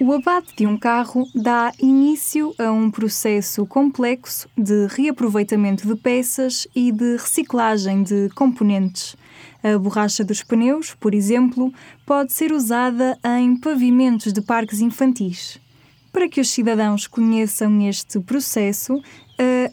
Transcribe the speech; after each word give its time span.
O 0.00 0.12
abate 0.12 0.54
de 0.56 0.64
um 0.64 0.78
carro 0.78 1.28
dá 1.34 1.72
início 1.76 2.54
a 2.56 2.70
um 2.70 2.88
processo 2.88 3.66
complexo 3.66 4.48
de 4.56 4.86
reaproveitamento 4.86 5.88
de 5.88 5.96
peças 5.96 6.68
e 6.72 6.92
de 6.92 7.16
reciclagem 7.16 8.04
de 8.04 8.28
componentes. 8.28 9.16
A 9.60 9.76
borracha 9.76 10.24
dos 10.24 10.40
pneus, 10.40 10.94
por 10.94 11.14
exemplo, 11.14 11.72
pode 12.06 12.32
ser 12.32 12.52
usada 12.52 13.18
em 13.40 13.56
pavimentos 13.56 14.32
de 14.32 14.40
parques 14.40 14.80
infantis. 14.80 15.58
Para 16.12 16.28
que 16.28 16.40
os 16.40 16.48
cidadãos 16.48 17.08
conheçam 17.08 17.82
este 17.88 18.20
processo, 18.20 19.02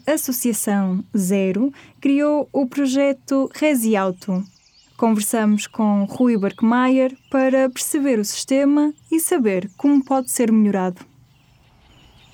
a 0.06 0.12
Associação 0.12 1.04
Zero 1.16 1.72
criou 2.00 2.48
o 2.52 2.66
projeto 2.66 3.48
ResiAuto, 3.54 4.44
Conversamos 4.96 5.66
com 5.66 6.04
Rui 6.04 6.38
Barkmeier 6.38 7.14
para 7.30 7.68
perceber 7.68 8.18
o 8.18 8.24
sistema 8.24 8.94
e 9.12 9.20
saber 9.20 9.68
como 9.76 10.02
pode 10.02 10.30
ser 10.30 10.50
melhorado. 10.50 11.02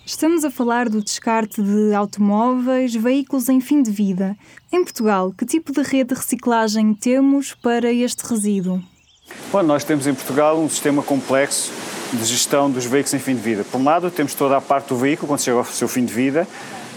Estamos 0.06 0.44
a 0.44 0.50
falar 0.50 0.88
do 0.88 1.02
descarte 1.02 1.60
de 1.60 1.92
automóveis, 1.92 2.94
veículos 2.94 3.48
em 3.48 3.60
fim 3.60 3.82
de 3.82 3.90
vida. 3.90 4.36
Em 4.70 4.84
Portugal, 4.84 5.34
que 5.36 5.44
tipo 5.44 5.72
de 5.72 5.82
rede 5.82 6.10
de 6.10 6.20
reciclagem 6.20 6.94
temos 6.94 7.52
para 7.52 7.92
este 7.92 8.24
resíduo? 8.24 8.80
Bom, 9.50 9.62
nós 9.64 9.82
temos 9.82 10.06
em 10.06 10.14
Portugal 10.14 10.56
um 10.56 10.68
sistema 10.68 11.02
complexo 11.02 11.72
de 12.12 12.24
gestão 12.24 12.70
dos 12.70 12.84
veículos 12.84 13.14
em 13.14 13.18
fim 13.18 13.34
de 13.34 13.40
vida. 13.40 13.64
Por 13.64 13.80
um 13.80 13.84
lado, 13.84 14.08
temos 14.08 14.34
toda 14.34 14.56
a 14.56 14.60
parte 14.60 14.88
do 14.88 14.96
veículo 14.96 15.26
quando 15.26 15.40
chega 15.40 15.58
ao 15.58 15.64
seu 15.64 15.88
fim 15.88 16.04
de 16.04 16.12
vida, 16.12 16.46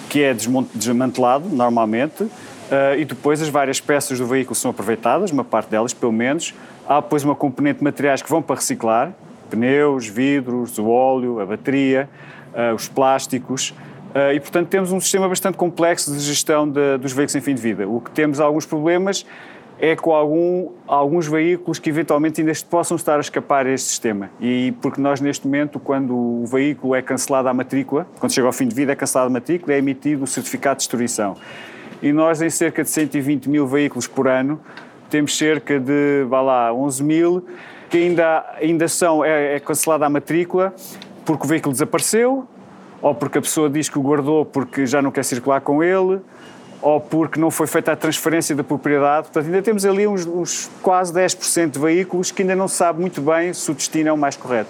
que 0.10 0.22
é 0.22 0.32
desmantelado 0.34 1.50
normalmente, 1.50 2.28
Uh, 2.66 3.00
e 3.00 3.06
depois 3.06 3.42
as 3.42 3.50
várias 3.50 3.80
peças 3.80 4.18
do 4.18 4.26
veículo 4.26 4.56
são 4.56 4.72
aproveitadas, 4.72 5.30
uma 5.30 5.44
parte 5.44 5.70
delas 5.70 5.94
pelo 5.94 6.12
menos. 6.12 6.54
Há 6.88 7.00
depois 7.00 7.24
uma 7.24 7.36
componente 7.36 7.80
de 7.80 7.84
materiais 7.84 8.22
que 8.22 8.30
vão 8.30 8.42
para 8.42 8.56
reciclar, 8.56 9.14
pneus, 9.50 10.08
vidros, 10.08 10.78
o 10.80 10.88
óleo, 10.88 11.40
a 11.40 11.46
bateria, 11.46 12.10
uh, 12.54 12.74
os 12.74 12.88
plásticos. 12.88 13.70
Uh, 14.16 14.34
e, 14.34 14.40
portanto, 14.40 14.68
temos 14.68 14.92
um 14.92 15.00
sistema 15.00 15.30
bastante 15.30 15.58
complexo 15.58 16.12
de 16.12 16.20
gestão 16.20 16.68
de, 16.68 16.98
dos 16.98 17.12
veículos 17.12 17.36
em 17.36 17.42
fim 17.42 17.54
de 17.54 17.62
vida. 17.62 17.88
O 17.88 18.02
que 18.02 18.10
temos 18.10 18.40
alguns 18.40 18.66
problemas 18.66 19.26
é 19.80 19.96
com 19.96 20.14
algum, 20.14 20.72
alguns 20.88 21.28
veículos 21.28 21.78
que 21.78 21.90
eventualmente 21.90 22.42
ainda 22.42 22.54
possam 22.70 22.96
estar 22.96 23.18
a 23.18 23.20
escapar 23.20 23.68
a 23.68 23.72
este 23.72 23.90
sistema. 23.90 24.32
E 24.40 24.74
porque 24.82 25.00
nós, 25.00 25.22
neste 25.22 25.46
momento, 25.46 25.80
quando 25.80 26.16
o 26.16 26.46
veículo 26.46 26.96
é 26.96 27.02
cancelado 27.02 27.48
à 27.48 27.54
matrícula, 27.54 28.08
quando 28.20 28.32
chega 28.32 28.48
ao 28.48 28.54
fim 28.54 28.68
de 28.68 28.74
vida, 28.74 28.94
é 28.94 28.96
cancelado 28.96 29.28
a 29.28 29.34
matrícula, 29.34 29.74
é 29.74 29.78
emitido 29.78 30.24
o 30.24 30.28
certificado 30.28 30.78
de 30.78 30.80
destruição 30.80 31.36
e 32.02 32.12
nós 32.12 32.42
em 32.42 32.50
cerca 32.50 32.84
de 32.84 32.90
120 32.90 33.50
mil 33.50 33.68
veículos 33.68 34.08
por 34.08 34.28
ano 34.28 34.60
temos 35.10 35.38
cerca 35.38 35.80
de, 35.80 36.26
vá 36.28 36.42
lá, 36.42 36.74
11 36.74 37.04
mil 37.04 37.46
que 37.90 37.98
ainda, 37.98 38.46
ainda 38.60 38.88
são, 38.88 39.24
é, 39.24 39.56
é 39.56 39.60
cancelada 39.60 40.06
a 40.06 40.10
matrícula 40.10 40.74
porque 41.26 41.46
o 41.46 41.48
veículo 41.48 41.72
desapareceu 41.72 42.48
ou 43.02 43.14
porque 43.14 43.38
a 43.38 43.42
pessoa 43.42 43.70
diz 43.70 43.90
que 43.90 43.98
o 43.98 44.02
guardou 44.02 44.46
porque 44.46 44.86
já 44.86 45.02
não 45.02 45.12
quer 45.12 45.24
circular 45.24 45.62
com 45.62 45.84
ele 45.84 46.20
ou 46.82 47.00
porque 47.00 47.40
não 47.40 47.50
foi 47.50 47.68
feita 47.68 47.92
a 47.92 47.96
transferência 47.96 48.56
da 48.56 48.64
propriedade. 48.64 49.24
Portanto, 49.24 49.46
ainda 49.46 49.62
temos 49.62 49.86
ali 49.86 50.06
uns, 50.06 50.26
uns 50.26 50.70
quase 50.82 51.12
10% 51.14 51.72
de 51.72 51.80
veículos 51.80 52.32
que 52.32 52.44
ainda 52.44 52.56
não 52.56 52.68
se 52.68 52.76
sabe 52.76 53.02
muito 53.02 53.22
bem 53.22 53.54
se 53.54 53.72
o 53.72 53.74
destino 53.74 54.10
é 54.10 54.14
o 54.14 54.18
mais 54.18 54.36
correto. 54.36 54.70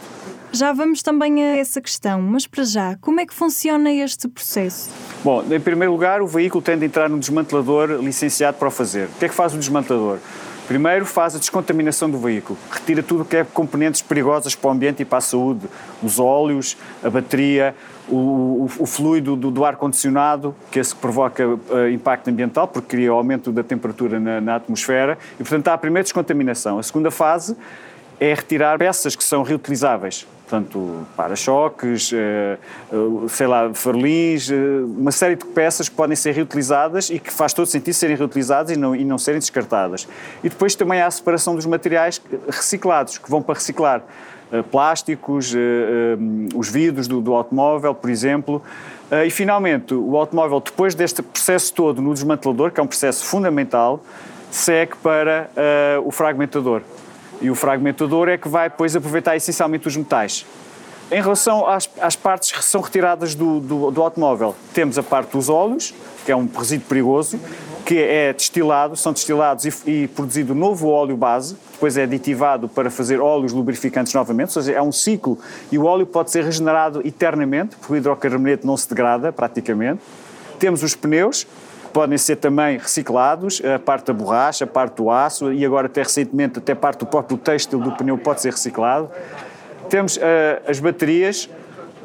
Já 0.56 0.72
vamos 0.72 1.03
também 1.03 1.44
a 1.44 1.58
essa 1.58 1.81
questão, 1.81 2.22
mas 2.22 2.48
para 2.48 2.64
já, 2.64 2.95
como 3.02 3.20
é 3.20 3.25
que 3.25 3.34
funciona 3.34 3.92
este 3.92 4.25
processo? 4.25 4.89
Bom, 5.22 5.44
em 5.52 5.59
primeiro 5.59 5.92
lugar, 5.92 6.22
o 6.22 6.28
veículo 6.28 6.62
tem 6.62 6.78
de 6.78 6.86
entrar 6.86 7.09
num 7.09 7.20
desmantelador 7.20 8.00
licenciado 8.02 8.58
para 8.58 8.70
o 8.70 8.72
fazer. 8.72 9.08
O 9.08 9.20
que 9.20 9.25
é 9.25 9.28
que 9.28 9.36
faz 9.36 9.53
o 9.53 9.58
desmantelador? 9.58 10.20
Primeiro 10.66 11.06
faz 11.06 11.36
a 11.36 11.39
descontaminação 11.39 12.09
do 12.09 12.17
veículo, 12.17 12.58
retira 12.72 13.03
tudo 13.03 13.23
o 13.23 13.25
que 13.25 13.36
é 13.36 13.44
componentes 13.44 14.02
perigosas 14.02 14.56
para 14.56 14.70
o 14.70 14.72
ambiente 14.72 15.02
e 15.02 15.06
para 15.06 15.17
a 15.17 15.22
saúde, 15.22 15.67
os 16.02 16.20
óleos, 16.20 16.78
a 17.03 17.09
bateria, 17.09 17.75
o, 18.07 18.16
o, 18.16 18.69
o 18.80 18.85
fluido 18.85 19.35
do, 19.35 19.51
do 19.51 19.66
ar-condicionado, 19.66 20.56
que 20.72 20.80
é 20.80 20.81
esse 20.81 20.96
provoca 20.96 21.46
uh, 21.46 21.59
impacto 21.94 22.30
ambiental, 22.30 22.66
porque 22.66 22.96
cria 22.96 23.12
aumento 23.12 23.51
da 23.51 23.62
temperatura 23.62 24.22
na, 24.22 24.40
na 24.40 24.56
atmosfera, 24.56 25.18
e 25.34 25.44
portanto 25.44 25.68
há 25.68 25.74
a 25.74 25.78
primeira 25.78 26.03
descontaminação. 26.03 26.80
A 26.80 26.84
segunda 26.84 27.12
fase 27.12 27.57
é 28.20 28.34
retirar 28.34 28.78
peças 28.78 29.16
que 29.16 29.24
são 29.24 29.44
reutilizáveis, 29.44 30.26
portanto, 30.48 31.06
para-choques, 31.18 32.12
eh, 32.14 32.58
eh, 32.92 33.28
sei 33.28 33.48
lá, 33.48 33.74
farolins, 33.74 34.50
eh, 34.50 34.56
uma 34.86 35.12
série 35.12 35.36
de 35.36 35.46
peças 35.46 35.90
que 35.90 35.96
podem 35.96 36.16
ser 36.16 36.34
reutilizadas 36.34 37.09
e 37.09 37.20
que 37.20 37.31
faz 37.31 37.52
todo 37.52 37.66
sentido 37.66 37.94
serem 37.94 38.16
reutilizadas 38.16 38.72
e 38.72 38.78
não, 38.78 38.96
e 38.96 39.04
não 39.04 39.18
serem 39.18 39.40
descartadas. 39.40 40.08
E 40.44 40.50
depois 40.50 40.75
também 40.75 41.02
há 41.02 41.08
a 41.08 41.12
separação 41.12 41.56
dos 41.56 41.66
materiais 41.66 42.22
reciclados, 42.48 43.18
que 43.18 43.30
vão 43.30 43.42
para 43.42 43.56
reciclar. 43.56 44.04
Plásticos, 44.72 45.54
os 46.56 46.70
vidros 46.70 47.08
do, 47.08 47.20
do 47.20 47.34
automóvel, 47.34 47.96
por 47.96 48.12
exemplo. 48.12 48.62
E 49.25 49.30
finalmente, 49.31 49.94
o 49.94 50.16
automóvel, 50.16 50.62
depois 50.62 50.94
deste 50.94 51.22
processo 51.24 51.74
todo 51.74 52.00
no 52.00 52.14
desmantelador, 52.14 52.72
que 52.72 52.80
é 52.80 52.84
um 52.84 52.88
processo 52.88 53.25
fundamental, 53.25 54.02
segue 54.52 54.96
para 55.02 55.50
o 56.06 56.12
fragmentador. 56.12 56.84
E 57.41 57.50
o 57.50 57.56
fragmentador 57.56 58.29
é 58.29 58.38
que 58.38 58.47
vai 58.47 58.69
depois 58.69 58.96
aproveitar 58.96 59.35
essencialmente 59.35 59.88
os 59.88 59.96
metais. 59.96 60.46
Em 61.12 61.22
relação 61.22 61.68
às, 61.68 61.88
às 62.01 62.16
partes 62.16 62.51
que 62.51 62.63
são 62.63 62.81
retiradas 62.81 63.35
do, 63.35 63.59
do, 63.59 63.91
do, 63.91 64.01
automóvel, 64.01 64.56
temos 64.73 64.97
a 64.97 65.03
parte 65.03 65.34
dos 65.34 65.50
óleos, 65.50 65.94
que 66.25 66.31
é 66.31 66.35
um 66.35 66.47
resíduo 66.47 66.88
perigoso, 66.88 67.40
que 67.85 68.00
é 68.00 68.34
destilado, 68.34 68.95
são 68.95 69.13
destilados 69.13 69.66
e, 69.66 69.74
e 69.85 70.07
produzido 70.07 70.56
novo 70.56 70.88
óleo 70.88 71.16
base, 71.16 71.56
depois 71.74 71.95
é 71.95 72.03
aditivado 72.03 72.68
para 72.68 72.90
fazer 72.90 73.22
óleos 73.22 73.53
lubrificantes 73.53 74.12
novamente, 74.16 74.57
ou 74.57 74.63
seja, 74.63 74.79
é 74.79 74.81
um 74.81 74.91
ciclo 74.91 75.38
e 75.72 75.78
o 75.78 75.85
óleo 75.85 76.07
pode 76.07 76.31
ser 76.31 76.44
regenerado 76.44 77.06
eternamente, 77.06 77.75
porque 77.75 77.94
o 77.94 77.95
hidrocarboneto 77.95 78.66
não 78.66 78.75
se 78.75 78.90
degrada 78.90 79.31
praticamente. 79.31 80.01
Temos 80.57 80.81
os 80.81 80.95
pneus, 80.95 81.45
podem 81.95 82.17
ser 82.17 82.35
também 82.35 82.78
reciclados, 82.78 83.61
a 83.63 83.79
parte 83.79 84.07
da 84.07 84.13
borracha, 84.13 84.66
a 84.66 84.67
parte 84.67 84.97
do 84.97 85.09
aço 85.09 85.53
e 85.53 85.66
agora 85.66 85.88
até 85.88 86.03
recentemente 86.03 86.59
até 86.59 86.75
parte 86.75 87.00
do 87.00 87.06
próprio 87.06 87.38
têxtil 87.38 87.79
do 87.79 87.89
pneu 87.94 88.17
pode 88.17 88.41
ser 88.41 88.51
reciclado. 88.51 89.09
Temos 89.89 90.17
uh, 90.17 90.19
as 90.67 90.78
baterias 90.78 91.50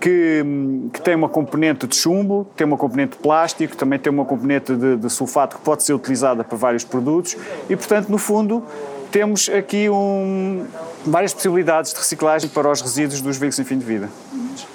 que, 0.01 0.45
que 0.93 1.01
tem 1.01 1.17
uma 1.17 1.29
componente 1.29 1.89
de 1.89 1.97
chumbo, 1.97 2.47
tem 2.55 2.65
uma 2.65 2.77
componente 2.77 3.17
de 3.17 3.19
plástico, 3.19 3.77
também 3.77 3.99
tem 3.99 4.13
uma 4.13 4.25
componente 4.25 4.77
de, 4.77 4.97
de 4.97 5.11
sulfato 5.11 5.57
que 5.57 5.63
pode 5.63 5.83
ser 5.83 5.93
utilizada 5.93 6.45
para 6.45 6.57
vários 6.57 6.85
produtos 6.85 7.37
e, 7.69 7.75
portanto, 7.75 8.11
no 8.11 8.19
fundo, 8.19 8.63
temos 9.11 9.49
aqui 9.49 9.91
um, 9.91 10.67
várias 11.05 11.35
possibilidades 11.35 11.93
de 11.93 11.99
reciclagem 11.99 12.49
para 12.49 12.71
os 12.71 12.81
resíduos 12.81 13.21
dos 13.21 13.37
veículos 13.37 13.59
em 13.59 13.65
fim 13.65 13.77
de 13.77 13.85
vida. 13.85 14.09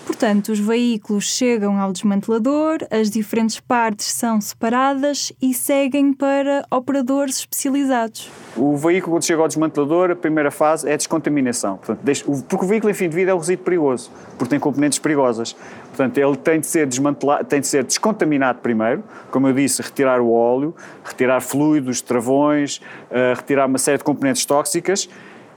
Portanto, 0.05 0.49
os 0.49 0.59
veículos 0.59 1.25
chegam 1.25 1.79
ao 1.79 1.91
desmantelador, 1.91 2.77
as 2.89 3.09
diferentes 3.09 3.59
partes 3.59 4.05
são 4.05 4.39
separadas 4.39 5.33
e 5.41 5.53
seguem 5.53 6.13
para 6.13 6.65
operadores 6.71 7.39
especializados. 7.39 8.31
O 8.55 8.77
veículo, 8.77 9.15
quando 9.15 9.25
chega 9.25 9.41
ao 9.41 9.47
desmantelador, 9.47 10.11
a 10.11 10.15
primeira 10.15 10.49
fase 10.49 10.89
é 10.89 10.93
a 10.93 10.97
descontaminação. 10.97 11.77
Portanto, 11.77 11.99
porque 12.47 12.65
o 12.65 12.67
veículo 12.67 12.89
em 12.89 12.93
fim 12.93 13.09
de 13.09 13.15
vida 13.15 13.31
é 13.31 13.33
um 13.33 13.37
resíduo 13.37 13.65
perigoso, 13.65 14.09
porque 14.37 14.51
tem 14.51 14.59
componentes 14.59 14.99
perigosas. 14.99 15.53
Portanto, 15.87 16.17
ele 16.17 16.35
tem 16.37 16.59
de 16.59 16.67
ser 16.67 16.87
desmantelado, 16.87 17.43
tem 17.45 17.59
de 17.59 17.67
ser 17.67 17.83
descontaminado 17.83 18.59
primeiro, 18.59 19.03
como 19.31 19.47
eu 19.47 19.53
disse, 19.53 19.81
retirar 19.81 20.21
o 20.21 20.31
óleo, 20.31 20.73
retirar 21.03 21.41
fluidos, 21.41 22.01
travões, 22.01 22.77
uh, 23.11 23.35
retirar 23.35 23.65
uma 23.65 23.77
série 23.77 23.97
de 23.97 24.03
componentes 24.03 24.45
tóxicas 24.45 25.09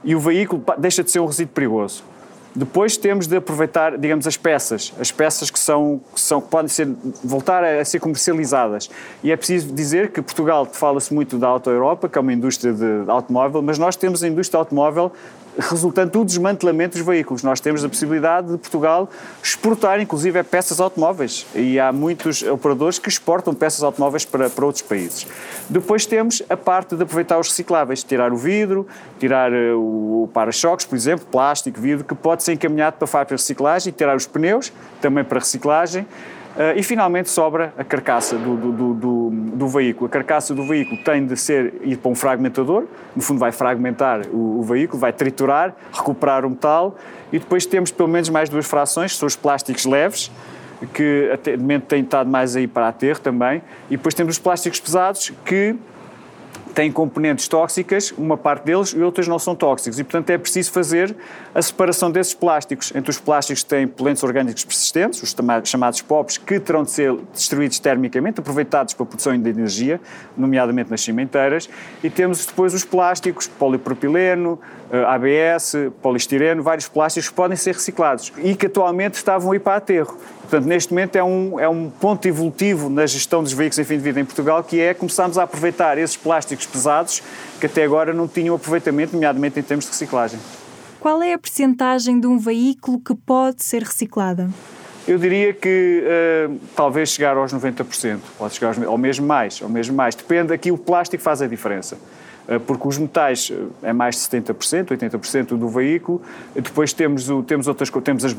e 0.03 0.15
o 0.15 0.19
veículo 0.19 0.63
deixa 0.77 1.03
de 1.03 1.11
ser 1.11 1.19
um 1.19 1.25
resíduo 1.25 1.53
perigoso. 1.53 2.03
Depois 2.55 2.97
temos 2.97 3.27
de 3.27 3.37
aproveitar, 3.37 3.97
digamos, 3.97 4.25
as 4.25 4.35
peças, 4.35 4.93
as 4.99 5.11
peças 5.11 5.51
que 5.51 5.59
são, 5.59 6.01
que 6.13 6.19
são 6.19 6.41
podem 6.41 6.67
ser 6.67 6.87
voltar 7.23 7.63
a, 7.63 7.81
a, 7.81 7.85
ser 7.85 7.99
comercializadas. 7.99 8.89
E 9.23 9.31
é 9.31 9.37
preciso 9.37 9.73
dizer 9.73 10.11
que 10.11 10.21
Portugal 10.21 10.65
fala-se 10.65 11.13
muito 11.13 11.37
da 11.37 11.47
Auto 11.47 11.69
Europa, 11.69 12.09
que 12.09 12.17
é 12.17 12.21
uma 12.21 12.33
indústria 12.33 12.73
de, 12.73 13.03
de 13.03 13.09
automóvel, 13.09 13.61
mas 13.61 13.77
nós 13.77 13.95
temos 13.95 14.23
a 14.23 14.27
indústria 14.27 14.57
automóvel 14.57 15.11
resultante 15.59 16.13
do 16.13 16.23
desmantelamento 16.23 16.97
dos 16.97 17.05
veículos. 17.05 17.43
Nós 17.43 17.59
temos 17.59 17.83
a 17.83 17.89
possibilidade 17.89 18.51
de 18.51 18.57
Portugal 18.57 19.09
exportar, 19.43 19.99
inclusive, 19.99 20.41
peças 20.43 20.79
automóveis. 20.79 21.45
E 21.53 21.79
há 21.79 21.91
muitos 21.91 22.41
operadores 22.43 22.97
que 22.97 23.09
exportam 23.09 23.53
peças 23.53 23.83
automóveis 23.83 24.25
para, 24.25 24.49
para 24.49 24.65
outros 24.65 24.81
países. 24.81 25.27
Depois 25.69 26.05
temos 26.05 26.41
a 26.49 26.57
parte 26.57 26.95
de 26.95 27.03
aproveitar 27.03 27.39
os 27.39 27.49
recicláveis, 27.49 28.03
tirar 28.03 28.31
o 28.31 28.37
vidro, 28.37 28.87
tirar 29.19 29.51
eh, 29.51 29.73
o 29.73 30.29
para-choques, 30.33 30.85
por 30.85 30.95
exemplo, 30.95 31.25
plástico, 31.25 31.79
vidro, 31.79 32.05
que 32.05 32.15
pode 32.15 32.43
ser 32.43 32.53
encaminhado 32.53 32.97
para 32.97 33.05
a 33.05 33.07
fábrica 33.07 33.35
de 33.35 33.41
reciclagem, 33.41 33.93
tirar 33.93 34.15
os 34.15 34.25
pneus, 34.25 34.71
também 35.01 35.23
para 35.23 35.39
reciclagem. 35.39 36.07
Uh, 36.55 36.77
e 36.77 36.83
finalmente 36.83 37.29
sobra 37.29 37.73
a 37.77 37.83
carcaça 37.83 38.35
do, 38.35 38.55
do, 38.57 38.93
do, 38.93 39.29
do, 39.31 39.67
veículo. 39.67 40.07
A 40.07 40.09
carcaça 40.09 40.53
do 40.53 40.65
veículo 40.65 41.01
tem 41.03 41.25
de 41.25 41.37
ser 41.37 41.75
ir 41.83 41.95
para 41.97 42.11
um 42.11 42.15
fragmentador, 42.15 42.85
no 43.15 43.21
fundo 43.21 43.39
vai 43.39 43.51
fragmentar 43.51 44.27
o, 44.27 44.59
o, 44.59 44.63
veículo, 44.63 44.99
vai 44.99 45.13
triturar, 45.13 45.75
recuperar 45.93 46.43
o 46.45 46.49
metal 46.49 46.97
e 47.31 47.37
depois 47.37 47.65
temos 47.65 47.91
pelo 47.91 48.09
menos 48.09 48.29
mais 48.29 48.49
duas 48.49 48.65
frações, 48.65 49.13
que 49.13 49.19
são 49.19 49.27
os 49.27 49.35
plásticos 49.35 49.85
leves, 49.85 50.31
que 50.93 51.29
momento 51.59 51.83
têm 51.83 52.01
estado 52.01 52.29
mais 52.29 52.55
aí 52.55 52.67
para 52.67 52.87
aterro 52.87 53.19
também, 53.19 53.61
e 53.89 53.95
depois 53.95 54.15
temos 54.15 54.35
os 54.35 54.39
plásticos 54.39 54.79
pesados 54.79 55.31
que 55.45 55.75
têm 56.73 56.91
componentes 56.91 57.47
tóxicas, 57.47 58.13
uma 58.17 58.37
parte 58.37 58.63
deles, 58.63 58.89
e 58.89 59.01
outras 59.01 59.27
não 59.27 59.39
são 59.39 59.55
tóxicos. 59.55 59.99
E, 59.99 60.03
portanto, 60.03 60.29
é 60.29 60.37
preciso 60.37 60.71
fazer 60.71 61.15
a 61.53 61.61
separação 61.61 62.11
desses 62.11 62.33
plásticos. 62.33 62.91
Entre 62.95 63.09
os 63.09 63.19
plásticos 63.19 63.63
que 63.63 63.69
têm 63.69 63.87
poluentes 63.87 64.23
orgânicos 64.23 64.63
persistentes, 64.63 65.21
os 65.21 65.35
chamados 65.63 66.01
POPs, 66.01 66.37
que 66.37 66.59
terão 66.59 66.83
de 66.83 66.91
ser 66.91 67.15
destruídos 67.33 67.79
termicamente, 67.79 68.39
aproveitados 68.39 68.93
para 68.93 69.03
a 69.03 69.07
produção 69.07 69.37
de 69.37 69.49
energia, 69.49 69.99
nomeadamente 70.37 70.89
nas 70.91 71.01
cimenteiras, 71.01 71.69
e 72.03 72.09
temos 72.09 72.45
depois 72.45 72.73
os 72.73 72.85
plásticos, 72.85 73.47
polipropileno, 73.47 74.59
eh, 74.91 75.03
ABS, 75.03 75.75
polistireno, 76.01 76.63
vários 76.63 76.87
plásticos 76.87 77.29
que 77.29 77.35
podem 77.35 77.57
ser 77.57 77.73
reciclados 77.73 78.31
e 78.37 78.55
que 78.55 78.65
atualmente 78.65 79.15
estavam 79.15 79.51
aí 79.51 79.59
para 79.59 79.75
aterro. 79.75 80.17
Portanto, 80.49 80.67
neste 80.67 80.91
momento 80.91 81.15
é 81.15 81.23
um, 81.23 81.59
é 81.59 81.69
um 81.69 81.91
ponto 81.91 82.27
evolutivo 82.27 82.89
na 82.89 83.05
gestão 83.05 83.43
dos 83.43 83.53
veículos 83.53 83.77
em 83.77 83.83
fim 83.83 83.97
de 83.97 84.03
vida 84.03 84.19
em 84.19 84.25
Portugal, 84.25 84.63
que 84.63 84.81
é 84.81 84.95
começarmos 84.95 85.37
a 85.37 85.43
aproveitar 85.43 85.95
esses 85.99 86.17
plásticos 86.17 86.65
pesados 86.65 87.21
que 87.59 87.67
até 87.67 87.83
agora 87.83 88.13
não 88.13 88.27
tinham 88.27 88.55
aproveitamento, 88.55 89.13
nomeadamente 89.13 89.59
em 89.59 89.63
termos 89.63 89.85
de 89.85 89.91
reciclagem. 89.91 90.39
Qual 90.99 91.21
é 91.21 91.33
a 91.33 91.37
percentagem 91.37 92.19
de 92.19 92.25
um 92.25 92.39
veículo 92.39 92.99
que 92.99 93.13
pode 93.13 93.63
ser 93.63 93.83
reciclada? 93.83 94.49
Eu 95.07 95.19
diria 95.19 95.53
que 95.53 96.03
uh, 96.03 96.59
talvez 96.75 97.09
chegar 97.09 97.37
aos 97.37 97.53
90%, 97.53 98.19
pode 98.37 98.55
chegar 98.55 98.69
aos, 98.69 98.77
ou 98.79 98.97
mesmo 98.97 99.27
mais, 99.27 99.61
ou 99.61 99.69
mesmo 99.69 99.95
mais. 99.95 100.15
Depende, 100.15 100.51
aqui 100.51 100.71
o 100.71 100.77
plástico 100.79 101.21
faz 101.21 101.43
a 101.43 101.47
diferença. 101.47 101.95
Eh, 102.49 102.57
porque 102.57 102.87
os 102.87 102.97
metais 102.97 103.51
eh, 103.53 103.89
é 103.89 103.93
mais 103.93 104.15
de 104.15 104.21
70%, 104.21 104.97
80% 104.97 105.55
do 105.55 105.67
veículo. 105.67 106.19
Depois 106.55 106.91
temos, 106.91 107.29
o, 107.29 107.43
temos 107.43 107.67
outras 107.67 107.91
temos 108.03 108.25
as, 108.25 108.31
eh, 108.31 108.35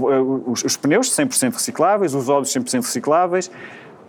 os, 0.47 0.65
os 0.65 0.77
pneus 0.77 1.09
100% 1.11 1.53
recicláveis, 1.53 2.13
os 2.13 2.29
óleos 2.29 2.53
100% 2.53 2.83
recicláveis. 2.83 3.51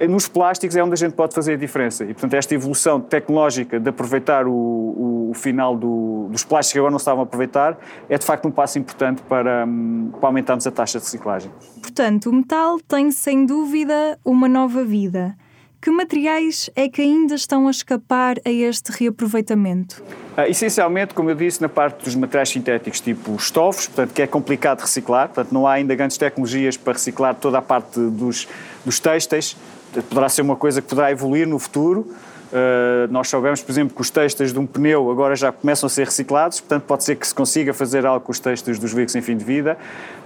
Nos 0.10 0.28
plásticos 0.28 0.76
é 0.76 0.84
onde 0.84 0.94
a 0.94 0.98
gente 0.98 1.14
pode 1.14 1.36
fazer 1.36 1.54
a 1.54 1.58
diferença. 1.58 2.04
E, 2.04 2.08
portanto, 2.08 2.34
esta 2.34 2.56
evolução 2.56 3.00
tecnológica 3.00 3.80
de 3.80 3.88
aproveitar 3.88 4.48
o, 4.48 4.52
o, 4.52 5.30
o 5.30 5.34
final 5.36 5.78
do, 5.78 6.28
dos 6.32 6.44
plásticos 6.44 6.74
que 6.74 6.80
agora 6.80 6.90
não 6.90 6.98
estavam 6.98 7.20
a 7.20 7.24
aproveitar 7.24 7.78
é, 8.10 8.18
de 8.18 8.26
facto, 8.26 8.48
um 8.48 8.52
passo 8.52 8.80
importante 8.80 9.22
para, 9.22 9.64
hum, 9.68 10.10
para 10.20 10.30
aumentarmos 10.30 10.66
a 10.66 10.72
taxa 10.72 10.98
de 10.98 11.06
reciclagem. 11.06 11.52
Portanto, 11.80 12.32
o 12.32 12.34
metal 12.34 12.80
tem, 12.80 13.12
sem 13.12 13.46
dúvida, 13.46 14.18
uma 14.26 14.48
nova 14.48 14.84
vida. 14.84 15.36
Que 15.82 15.90
materiais 15.90 16.70
é 16.76 16.88
que 16.88 17.02
ainda 17.02 17.34
estão 17.34 17.68
a 17.68 17.72
escapar 17.72 18.36
a 18.46 18.52
este 18.52 18.92
reaproveitamento? 18.92 20.04
Uh, 20.38 20.42
essencialmente, 20.48 21.16
como 21.16 21.32
eu 21.32 21.36
disse, 21.36 21.60
na 21.60 21.68
parte 21.68 22.06
dos 22.06 22.14
materiais 22.14 22.50
sintéticos, 22.50 23.00
tipo 23.00 23.36
estofos, 23.36 23.88
portanto, 23.88 24.14
que 24.14 24.22
é 24.22 24.28
complicado 24.28 24.78
de 24.78 24.84
reciclar, 24.84 25.30
portanto, 25.30 25.52
não 25.52 25.66
há 25.66 25.74
ainda 25.74 25.96
grandes 25.96 26.20
tecnologias 26.20 26.78
para 26.78 26.94
reciclar 26.94 27.34
toda 27.34 27.58
a 27.58 27.64
parte 27.64 28.00
dos, 28.00 28.48
dos 28.86 29.00
têxteis, 29.00 29.58
poderá 30.08 30.30
ser 30.30 30.44
uma 30.44 30.56
coisa 30.56 30.84
que 30.84 30.88
poderá 30.88 31.10
evoluir 31.10 31.48
no 31.48 31.58
futuro, 31.58 32.14
Uh, 32.52 33.12
nós 33.12 33.30
sabemos, 33.30 33.62
por 33.62 33.72
exemplo, 33.72 33.96
que 33.96 34.02
os 34.02 34.10
textos 34.10 34.52
de 34.52 34.60
um 34.60 34.66
pneu 34.66 35.10
agora 35.10 35.36
já 35.38 35.54
começam 35.54 35.88
a 35.88 35.90
ser 35.90 36.06
reciclados, 36.06 36.60
portanto, 36.60 36.84
pode 36.84 37.04
ser 37.06 37.16
que 37.16 37.26
se 37.26 37.34
consiga 37.34 37.74
fazer 37.74 38.06
algo 38.06 38.26
com 38.26 38.32
os 38.32 38.40
textos 38.40 38.78
dos 38.78 38.92
veículos 38.92 39.16
em 39.16 39.22
fim 39.22 39.38
de 39.38 39.46
vida. 39.46 39.78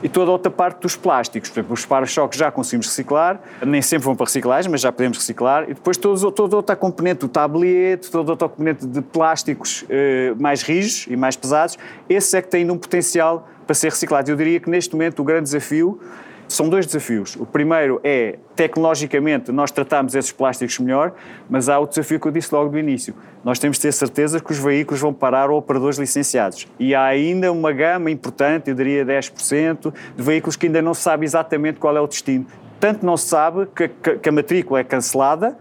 E 0.01 0.09
toda 0.09 0.31
a 0.31 0.33
outra 0.33 0.51
parte 0.51 0.81
dos 0.81 0.95
plásticos, 0.95 1.49
por 1.51 1.59
exemplo, 1.59 1.73
os 1.73 1.85
para-choques 1.85 2.39
já 2.39 2.51
conseguimos 2.51 2.87
reciclar, 2.87 3.39
nem 3.63 3.81
sempre 3.81 4.05
vão 4.05 4.15
para 4.15 4.25
reciclagem, 4.25 4.71
mas 4.71 4.81
já 4.81 4.91
podemos 4.91 5.19
reciclar. 5.19 5.63
E 5.69 5.73
depois 5.75 5.97
todos, 5.97 6.21
toda 6.33 6.55
outra 6.55 6.75
componente, 6.75 7.25
o 7.25 7.27
tablete, 7.27 8.09
toda 8.09 8.31
outra 8.31 8.49
componente 8.49 8.87
de 8.87 9.01
plásticos 9.01 9.83
uh, 9.83 10.41
mais 10.41 10.63
rijos 10.63 11.05
e 11.07 11.15
mais 11.15 11.35
pesados, 11.35 11.77
esse 12.09 12.35
é 12.35 12.41
que 12.41 12.47
tem 12.47 12.69
um 12.71 12.77
potencial 12.77 13.47
para 13.67 13.73
ser 13.75 13.89
reciclado. 13.89 14.29
Eu 14.29 14.35
diria 14.35 14.59
que 14.59 14.69
neste 14.69 14.93
momento 14.93 15.19
o 15.21 15.23
grande 15.23 15.43
desafio 15.43 15.99
são 16.47 16.69
dois 16.69 16.85
desafios. 16.85 17.35
O 17.35 17.45
primeiro 17.45 17.99
é, 18.03 18.37
tecnologicamente, 18.55 19.51
nós 19.51 19.71
tratamos 19.71 20.15
esses 20.15 20.31
plásticos 20.31 20.79
melhor, 20.79 21.13
mas 21.49 21.69
há 21.69 21.79
o 21.79 21.87
desafio 21.87 22.19
que 22.19 22.27
eu 22.27 22.31
disse 22.31 22.53
logo 22.53 22.69
do 22.69 22.77
início. 22.77 23.13
Nós 23.43 23.59
temos 23.59 23.77
de 23.77 23.83
ter 23.83 23.91
certeza 23.91 24.39
que 24.39 24.51
os 24.51 24.59
veículos 24.59 25.01
vão 25.01 25.13
parar 25.13 25.49
a 25.49 25.53
operadores 25.53 25.97
licenciados. 25.97 26.67
E 26.79 26.93
há 26.93 27.05
ainda 27.05 27.51
uma 27.51 27.71
gama 27.71 28.09
importante, 28.11 28.69
eu 28.69 28.75
diria 28.75 29.05
10%, 29.05 29.93
de 30.15 30.23
veículos 30.23 30.55
que 30.55 30.67
ainda 30.67 30.81
não 30.81 30.93
se 30.93 31.01
sabe 31.01 31.25
exatamente 31.25 31.79
qual 31.79 31.95
é 31.95 32.01
o 32.01 32.07
destino. 32.07 32.45
Tanto 32.79 33.05
não 33.05 33.17
se 33.17 33.27
sabe 33.27 33.67
que, 33.75 33.87
que, 33.87 34.17
que 34.17 34.29
a 34.29 34.31
matrícula 34.31 34.79
é 34.79 34.83
cancelada, 34.83 35.57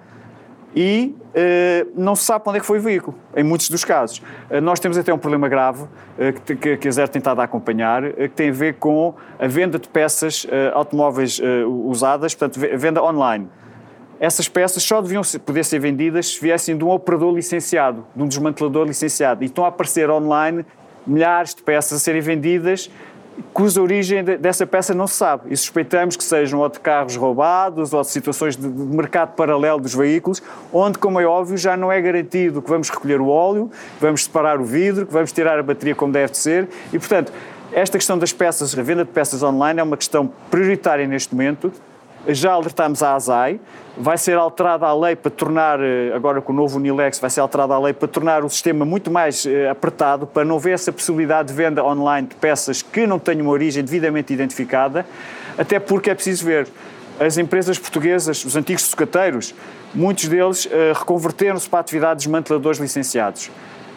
e 0.74 1.14
uh, 1.16 1.92
não 1.94 2.16
se 2.16 2.24
sabe 2.24 2.42
para 2.42 2.50
onde 2.50 2.58
é 2.58 2.60
que 2.60 2.66
foi 2.66 2.78
o 2.78 2.82
veículo, 2.82 3.16
em 3.36 3.42
muitos 3.42 3.70
dos 3.70 3.84
casos. 3.84 4.18
Uh, 4.50 4.60
nós 4.60 4.80
temos 4.80 4.98
até 4.98 5.12
um 5.12 5.18
problema 5.18 5.48
grave 5.48 5.84
que, 6.44 6.56
que, 6.56 6.76
que 6.76 6.88
a 6.88 6.90
Zero 6.90 7.08
tem 7.08 7.20
estado 7.20 7.40
a 7.40 7.44
acompanhar, 7.44 8.12
que 8.12 8.28
tem 8.28 8.50
a 8.50 8.52
ver 8.52 8.74
com 8.74 9.14
a 9.38 9.46
venda 9.46 9.78
de 9.78 9.88
peças 9.88 10.46
automóveis 10.72 11.40
usadas, 11.86 12.34
portanto, 12.34 12.60
venda 12.78 13.02
online. 13.02 13.48
Essas 14.20 14.48
peças 14.48 14.82
só 14.82 15.02
deviam 15.02 15.22
poder 15.44 15.64
ser 15.64 15.80
vendidas 15.80 16.34
se 16.34 16.40
viessem 16.40 16.76
de 16.78 16.84
um 16.84 16.90
operador 16.90 17.34
licenciado, 17.34 18.06
de 18.14 18.22
um 18.22 18.28
desmantelador 18.28 18.86
licenciado. 18.86 19.42
E 19.42 19.46
estão 19.46 19.64
a 19.64 19.68
aparecer 19.68 20.08
online 20.08 20.64
milhares 21.06 21.54
de 21.54 21.62
peças 21.62 21.98
a 21.98 22.00
serem 22.00 22.20
vendidas 22.20 22.90
cuja 23.52 23.80
origem 23.80 24.22
dessa 24.24 24.66
peça 24.66 24.94
não 24.94 25.06
se 25.06 25.14
sabe. 25.14 25.52
E 25.52 25.56
suspeitamos 25.56 26.16
que 26.16 26.24
sejam 26.24 26.60
ou 26.60 26.68
de 26.68 26.80
carros 26.80 27.16
roubados 27.16 27.92
ou 27.92 28.00
de 28.02 28.08
situações 28.08 28.56
de 28.56 28.66
mercado 28.68 29.34
paralelo 29.34 29.80
dos 29.80 29.94
veículos, 29.94 30.42
onde, 30.72 30.98
como 30.98 31.20
é 31.20 31.26
óbvio, 31.26 31.56
já 31.56 31.76
não 31.76 31.90
é 31.90 32.00
garantido 32.00 32.62
que 32.62 32.68
vamos 32.68 32.88
recolher 32.90 33.20
o 33.20 33.28
óleo, 33.28 33.70
que 33.98 34.00
vamos 34.00 34.24
separar 34.24 34.60
o 34.60 34.64
vidro, 34.64 35.06
que 35.06 35.12
vamos 35.12 35.32
tirar 35.32 35.58
a 35.58 35.62
bateria 35.62 35.94
como 35.94 36.12
deve 36.12 36.36
ser. 36.36 36.68
E, 36.92 36.98
portanto, 36.98 37.32
esta 37.72 37.98
questão 37.98 38.18
das 38.18 38.32
peças, 38.32 38.76
a 38.78 38.82
venda 38.82 39.04
de 39.04 39.10
peças 39.10 39.42
online 39.42 39.80
é 39.80 39.82
uma 39.82 39.96
questão 39.96 40.30
prioritária 40.50 41.06
neste 41.06 41.34
momento 41.34 41.72
já 42.28 42.52
alertámos 42.52 43.02
a 43.02 43.14
ASAI, 43.14 43.60
vai 43.96 44.18
ser 44.18 44.36
alterada 44.36 44.86
a 44.86 44.94
lei 44.94 45.14
para 45.14 45.30
tornar, 45.30 45.78
eh, 45.80 46.12
agora 46.14 46.40
com 46.40 46.52
o 46.52 46.56
novo 46.56 46.78
Unilex, 46.78 47.18
vai 47.18 47.30
ser 47.30 47.40
alterada 47.40 47.74
a 47.74 47.78
lei 47.78 47.92
para 47.92 48.08
tornar 48.08 48.44
o 48.44 48.48
sistema 48.48 48.84
muito 48.84 49.10
mais 49.10 49.46
eh, 49.46 49.68
apertado, 49.68 50.26
para 50.26 50.44
não 50.44 50.56
haver 50.56 50.72
essa 50.72 50.92
possibilidade 50.92 51.48
de 51.48 51.54
venda 51.54 51.84
online 51.84 52.28
de 52.28 52.34
peças 52.34 52.82
que 52.82 53.06
não 53.06 53.18
tenham 53.18 53.42
uma 53.42 53.52
origem 53.52 53.84
devidamente 53.84 54.32
identificada, 54.32 55.06
até 55.56 55.78
porque 55.78 56.10
é 56.10 56.14
preciso 56.14 56.44
ver, 56.44 56.66
as 57.20 57.38
empresas 57.38 57.78
portuguesas, 57.78 58.44
os 58.44 58.56
antigos 58.56 58.82
sucateiros, 58.82 59.54
muitos 59.94 60.26
deles 60.26 60.64
uh, 60.64 60.70
reconverteram-se 60.98 61.68
para 61.68 61.78
atividades 61.78 62.24
desmanteladores 62.24 62.80
licenciados 62.80 63.50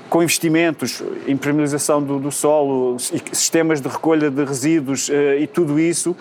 com 0.09 0.23
investimentos, 0.23 1.03
impermeabilização 1.27 2.01
do, 2.01 2.19
do, 2.19 2.31
solo, 2.31 2.97
sistemas 2.99 3.81
de 3.81 3.87
recolha 3.87 4.29
de 4.31 4.43
resíduos 4.43 5.09
uh, 5.09 5.13
e 5.39 5.47
tudo 5.47 5.79
isso, 5.79 6.15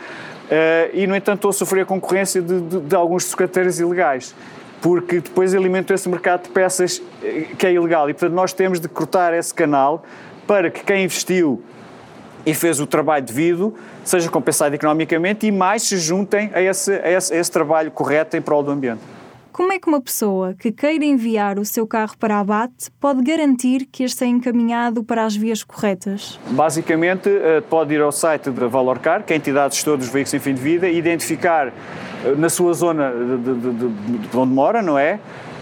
Uh, 0.46 0.90
e, 0.92 1.06
no 1.08 1.16
entanto, 1.16 1.38
estou 1.38 1.48
a 1.48 1.52
sofrer 1.52 1.82
a 1.82 1.84
concorrência 1.84 2.40
de, 2.40 2.60
de, 2.60 2.80
de 2.80 2.94
alguns 2.94 3.24
sucateiros 3.24 3.80
ilegais, 3.80 4.32
porque 4.80 5.20
depois 5.20 5.52
alimentam 5.54 5.92
esse 5.92 6.08
mercado 6.08 6.44
de 6.44 6.50
peças 6.50 7.02
eh, 7.22 7.46
que 7.58 7.66
é 7.66 7.72
ilegal. 7.72 8.08
E, 8.08 8.14
portanto, 8.14 8.34
nós 8.34 8.52
temos 8.52 8.78
de 8.78 8.86
cortar 8.86 9.34
esse 9.34 9.52
canal 9.52 10.04
para 10.46 10.70
que 10.70 10.84
quem 10.84 11.04
investiu 11.04 11.60
e 12.44 12.54
fez 12.54 12.78
o 12.78 12.86
trabalho 12.86 13.24
devido 13.24 13.74
seja 14.04 14.28
compensado 14.28 14.72
economicamente 14.72 15.48
e 15.48 15.50
mais 15.50 15.82
se 15.82 15.96
juntem 15.96 16.48
a 16.54 16.62
esse, 16.62 16.92
a 16.92 17.10
esse, 17.10 17.34
a 17.34 17.36
esse 17.36 17.50
trabalho 17.50 17.90
correto 17.90 18.36
em 18.36 18.40
prol 18.40 18.62
do 18.62 18.70
ambiente. 18.70 19.00
Como 19.56 19.72
é 19.72 19.78
que 19.78 19.88
uma 19.88 20.02
pessoa 20.02 20.52
que 20.52 20.70
queira 20.70 21.02
enviar 21.02 21.58
o 21.58 21.64
seu 21.64 21.86
carro 21.86 22.14
para 22.18 22.38
abate 22.38 22.90
pode 23.00 23.22
garantir 23.22 23.86
que 23.90 24.04
este 24.04 24.22
é 24.22 24.26
encaminhado 24.26 25.02
para 25.02 25.24
as 25.24 25.34
vias 25.34 25.64
corretas? 25.64 26.38
Basicamente, 26.50 27.30
eh, 27.30 27.62
pode 27.62 27.94
ir 27.94 28.02
ao 28.02 28.12
site 28.12 28.50
da 28.50 28.66
Valorcar, 28.66 29.24
que 29.24 29.32
é 29.32 29.36
a 29.36 29.38
entidade 29.38 29.74
gestora 29.74 29.96
dos 29.96 30.08
veículos 30.08 30.34
em 30.34 30.40
fim 30.40 30.52
de 30.52 30.60
vida, 30.60 30.86
e 30.86 30.98
identificar 30.98 31.68
eh, 31.68 31.72
na 32.36 32.50
sua 32.50 32.74
zona 32.74 33.10
de, 33.10 33.54
de, 33.54 33.70
de, 33.72 34.28
de 34.28 34.36
onde 34.36 34.52
mora, 34.52 34.82
não 34.82 34.98
é? 34.98 35.14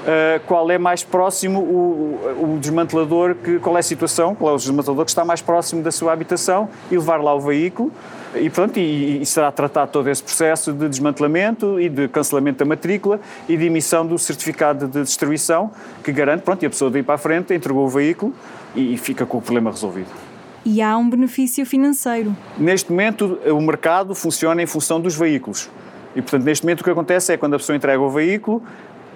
Uh, 0.05 0.45
qual 0.47 0.71
é 0.71 0.77
mais 0.77 1.03
próximo 1.03 1.61
o, 1.61 2.55
o, 2.55 2.59
desmantelador, 2.59 3.37
que, 3.37 3.59
qual 3.59 3.77
é 3.77 3.81
a 3.81 3.83
situação, 3.83 4.35
qual 4.35 4.53
é 4.53 4.55
o 4.55 4.59
desmantelador 4.59 5.05
que 5.05 5.11
está 5.11 5.25
mais 5.25 5.41
próximo 5.41 5.83
da 5.83 5.91
sua 5.91 6.13
habitação 6.13 6.69
e 6.91 6.97
levar 6.97 7.23
lá 7.23 7.33
o 7.33 7.41
veículo 7.41 7.91
e, 8.37 8.50
pronto, 8.50 8.79
e, 8.79 9.23
e, 9.23 9.26
será 9.26 9.50
tratado 9.53 9.91
todo 9.93 10.09
esse 10.09 10.23
processo 10.23 10.73
de 10.73 10.88
desmantelamento 10.88 11.81
e 11.81 11.88
de 11.88 12.09
cancelamento 12.09 12.59
da 12.59 12.64
matrícula 12.64 13.21
e 13.49 13.57
de 13.57 13.67
emissão 13.67 14.07
do 14.07 14.19
certificado 14.19 14.87
de 14.87 15.03
distribuição 15.03 15.71
que 16.03 16.12
garante, 16.12 16.43
pronto, 16.43 16.62
e 16.62 16.67
a 16.67 16.71
pessoa 16.71 16.91
daí 16.91 17.03
para 17.03 17.14
a 17.14 17.19
frente 17.19 17.55
entregou 17.55 17.85
o 17.85 17.88
veículo 17.88 18.35
e, 18.75 18.95
e 18.95 18.99
fica 18.99 19.25
com 19.26 19.38
o 19.38 19.43
problema 19.43 19.71
resolvido. 19.71 20.09
E 20.64 20.81
há 20.81 20.97
um 20.97 21.09
benefício 21.09 21.64
financeiro. 21.67 22.35
Neste 22.57 22.91
momento, 22.91 23.38
o 23.47 23.61
mercado 23.61 24.14
funciona 24.14 24.62
em 24.62 24.67
função 24.67 25.00
dos 25.00 25.14
veículos. 25.14 25.71
E, 26.17 26.23
portanto, 26.23 26.45
neste 26.45 26.64
momento 26.64 26.81
o 26.81 26.85
que 26.85 26.91
acontece 26.91 27.33
é 27.33 27.37
quando 27.37 27.55
a 27.55 27.59
pessoa 27.59 27.76
entrega 27.76 28.00
o 28.00 28.09
veículo, 28.09 28.62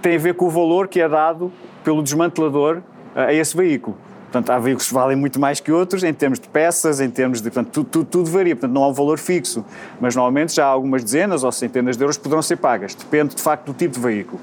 tem 0.02 0.16
a 0.16 0.18
ver 0.18 0.34
com 0.34 0.46
o 0.46 0.50
valor 0.50 0.88
que 0.88 1.00
é 1.00 1.08
dado 1.08 1.50
pelo 1.82 2.02
desmantelador 2.02 2.82
a 3.14 3.32
esse 3.32 3.56
veículo. 3.56 3.96
Portanto, 4.30 4.50
há 4.50 4.58
veículos 4.58 4.88
que 4.88 4.94
valem 4.94 5.16
muito 5.16 5.40
mais 5.40 5.58
que 5.58 5.72
outros 5.72 6.04
em 6.04 6.12
termos 6.12 6.38
de 6.38 6.48
peças, 6.48 7.00
em 7.00 7.08
termos 7.08 7.40
de. 7.40 7.50
Portanto, 7.50 7.72
tudo, 7.72 7.88
tudo, 7.88 8.04
tudo, 8.04 8.30
varia. 8.30 8.54
Portanto, 8.54 8.72
não 8.72 8.84
há 8.84 8.88
um 8.88 8.92
valor 8.92 9.18
fixo. 9.18 9.64
Mas 9.98 10.14
normalmente 10.14 10.54
já 10.54 10.66
algumas 10.66 11.02
dezenas 11.02 11.44
ou 11.44 11.50
centenas 11.50 11.96
de 11.96 12.04
euros 12.04 12.18
poderão 12.18 12.42
ser 12.42 12.56
pagas. 12.56 12.94
Depende 12.94 13.34
de 13.34 13.42
facto 13.42 13.66
do 13.66 13.72
tipo 13.72 13.94
de 13.94 14.00
veículo. 14.00 14.38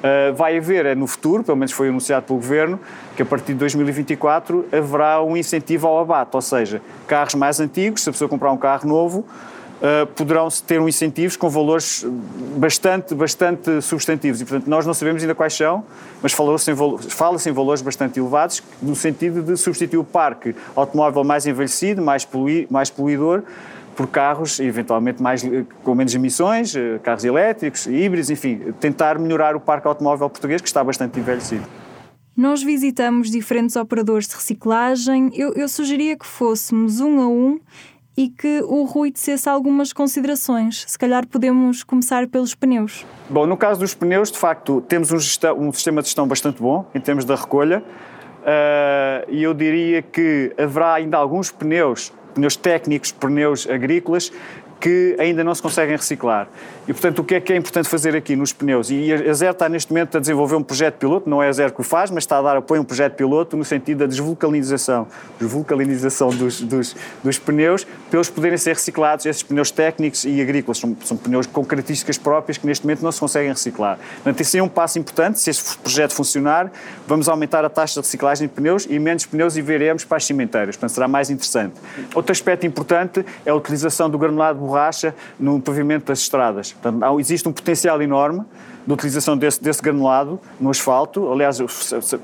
Uh, 0.00 0.34
vai 0.34 0.56
haver, 0.56 0.86
é 0.86 0.94
no 0.94 1.06
futuro, 1.06 1.44
pelo 1.44 1.58
menos 1.58 1.72
foi 1.72 1.88
anunciado 1.88 2.24
pelo 2.24 2.38
Governo, 2.38 2.80
que 3.14 3.22
a 3.22 3.26
partir 3.26 3.52
de 3.52 3.58
2024 3.58 4.66
haverá 4.72 5.22
um 5.22 5.36
incentivo 5.36 5.86
ao 5.86 6.00
abate. 6.00 6.30
Ou 6.34 6.42
seja, 6.42 6.82
carros 7.06 7.34
mais 7.34 7.60
antigos, 7.60 8.02
se 8.02 8.08
a 8.08 8.12
pessoa 8.12 8.28
comprar 8.28 8.50
um 8.50 8.56
carro 8.56 8.88
novo, 8.88 9.26
uh, 9.80 10.06
poderão 10.08 10.48
ter 10.66 10.80
um 10.80 10.88
incentivos 10.88 11.36
com 11.36 11.48
valores 11.48 12.06
bastante, 12.56 13.14
bastante 13.14 13.82
substantivos. 13.82 14.40
E, 14.40 14.44
portanto, 14.44 14.68
nós 14.68 14.86
não 14.86 14.94
sabemos 14.94 15.22
ainda 15.22 15.34
quais 15.34 15.54
são, 15.54 15.84
mas 16.22 16.32
fala-se 16.32 16.70
em, 16.70 16.76
fala 17.08 17.38
em 17.44 17.52
valores 17.52 17.82
bastante 17.82 18.20
elevados, 18.20 18.62
no 18.80 18.94
sentido 18.94 19.42
de 19.42 19.56
substituir 19.56 19.98
o 19.98 20.04
parque 20.04 20.54
automóvel 20.76 21.24
mais 21.24 21.46
envelhecido, 21.46 22.02
mais, 22.02 22.24
polui, 22.24 22.66
mais 22.70 22.90
poluidor, 22.90 23.42
por 23.96 24.06
carros 24.06 24.60
eventualmente 24.60 25.22
mais, 25.22 25.42
com 25.82 25.94
menos 25.94 26.14
emissões, 26.14 26.74
eh, 26.74 26.98
carros 27.02 27.24
elétricos, 27.24 27.86
híbridos, 27.86 28.30
enfim, 28.30 28.72
tentar 28.80 29.18
melhorar 29.18 29.54
o 29.54 29.60
parque 29.60 29.86
automóvel 29.86 30.30
português 30.30 30.62
que 30.62 30.68
está 30.68 30.82
bastante 30.82 31.20
envelhecido. 31.20 31.64
Nós 32.34 32.62
visitamos 32.62 33.30
diferentes 33.30 33.76
operadores 33.76 34.26
de 34.26 34.34
reciclagem. 34.34 35.30
Eu, 35.34 35.52
eu 35.52 35.68
sugeria 35.68 36.16
que 36.16 36.24
fôssemos 36.24 37.00
um 37.00 37.20
a 37.20 37.28
um 37.28 37.60
e 38.20 38.28
que 38.28 38.60
o 38.64 38.84
Rui 38.84 39.10
dissesse 39.10 39.48
algumas 39.48 39.94
considerações. 39.94 40.84
Se 40.86 40.98
calhar 40.98 41.26
podemos 41.26 41.82
começar 41.82 42.26
pelos 42.26 42.54
pneus. 42.54 43.06
Bom, 43.30 43.46
no 43.46 43.56
caso 43.56 43.80
dos 43.80 43.94
pneus, 43.94 44.30
de 44.30 44.38
facto, 44.38 44.82
temos 44.82 45.10
um, 45.10 45.18
gestão, 45.18 45.58
um 45.58 45.72
sistema 45.72 46.02
de 46.02 46.08
gestão 46.08 46.28
bastante 46.28 46.60
bom 46.60 46.84
em 46.94 47.00
termos 47.00 47.24
da 47.24 47.34
recolha. 47.34 47.82
Uh, 48.40 49.24
e 49.30 49.42
eu 49.42 49.54
diria 49.54 50.02
que 50.02 50.52
haverá 50.58 50.92
ainda 50.92 51.16
alguns 51.16 51.50
pneus, 51.50 52.12
pneus 52.34 52.56
técnicos, 52.56 53.10
pneus 53.10 53.66
agrícolas, 53.66 54.30
que 54.80 55.14
ainda 55.18 55.44
não 55.44 55.54
se 55.54 55.60
conseguem 55.60 55.96
reciclar. 55.96 56.48
E, 56.88 56.92
portanto, 56.92 57.20
o 57.20 57.24
que 57.24 57.34
é 57.34 57.40
que 57.40 57.52
é 57.52 57.56
importante 57.56 57.88
fazer 57.88 58.16
aqui 58.16 58.34
nos 58.34 58.52
pneus? 58.52 58.90
E 58.90 59.12
a 59.12 59.32
Zero 59.32 59.52
está 59.52 59.68
neste 59.68 59.92
momento 59.92 60.16
a 60.16 60.20
desenvolver 60.20 60.56
um 60.56 60.62
projeto 60.62 60.96
piloto, 60.96 61.28
não 61.28 61.42
é 61.42 61.48
a 61.48 61.52
Zero 61.52 61.72
que 61.72 61.80
o 61.80 61.84
faz, 61.84 62.10
mas 62.10 62.24
está 62.24 62.38
a 62.38 62.42
dar 62.42 62.56
apoio 62.56 62.80
a 62.80 62.82
um 62.82 62.84
projeto 62.84 63.14
piloto 63.14 63.56
no 63.56 63.64
sentido 63.64 63.98
da 63.98 64.06
desvulcanização, 64.06 65.06
desvulcanização 65.38 66.30
dos, 66.30 66.60
dos, 66.62 66.96
dos 67.22 67.38
pneus, 67.38 67.86
para 68.10 68.20
poderem 68.34 68.58
ser 68.58 68.74
reciclados, 68.74 69.26
esses 69.26 69.42
pneus 69.42 69.70
técnicos 69.70 70.24
e 70.24 70.40
agrícolas. 70.40 70.78
São, 70.78 70.96
são 71.04 71.16
pneus 71.16 71.46
com 71.46 71.64
características 71.64 72.16
próprias 72.16 72.56
que 72.56 72.66
neste 72.66 72.84
momento 72.84 73.02
não 73.02 73.12
se 73.12 73.20
conseguem 73.20 73.50
reciclar. 73.50 73.98
Portanto, 74.16 74.40
esse 74.40 74.58
é 74.58 74.62
um 74.62 74.68
passo 74.68 74.98
importante. 74.98 75.38
Se 75.38 75.50
este 75.50 75.76
projeto 75.78 76.12
funcionar, 76.14 76.72
vamos 77.06 77.28
aumentar 77.28 77.64
a 77.64 77.68
taxa 77.68 78.00
de 78.00 78.06
reciclagem 78.06 78.48
de 78.48 78.54
pneus 78.54 78.86
e 78.88 78.98
menos 78.98 79.26
pneus 79.26 79.56
e 79.56 79.62
veremos 79.62 80.04
para 80.04 80.16
as 80.16 80.24
cimenteiras. 80.24 80.76
Portanto, 80.76 80.94
será 80.94 81.06
mais 81.06 81.30
interessante. 81.30 81.74
Outro 82.14 82.32
aspecto 82.32 82.66
importante 82.66 83.24
é 83.44 83.50
a 83.50 83.54
utilização 83.54 84.08
do 84.08 84.18
granulado 84.18 84.69
borracha 84.70 85.14
no 85.38 85.60
pavimento 85.60 86.06
das 86.06 86.20
estradas. 86.20 86.72
Portanto, 86.72 87.20
existe 87.20 87.48
um 87.48 87.52
potencial 87.52 88.00
enorme 88.00 88.44
de 88.86 88.92
utilização 88.92 89.36
desse, 89.36 89.62
desse 89.62 89.82
granulado 89.82 90.40
no 90.58 90.70
asfalto. 90.70 91.30
Aliás, 91.30 91.58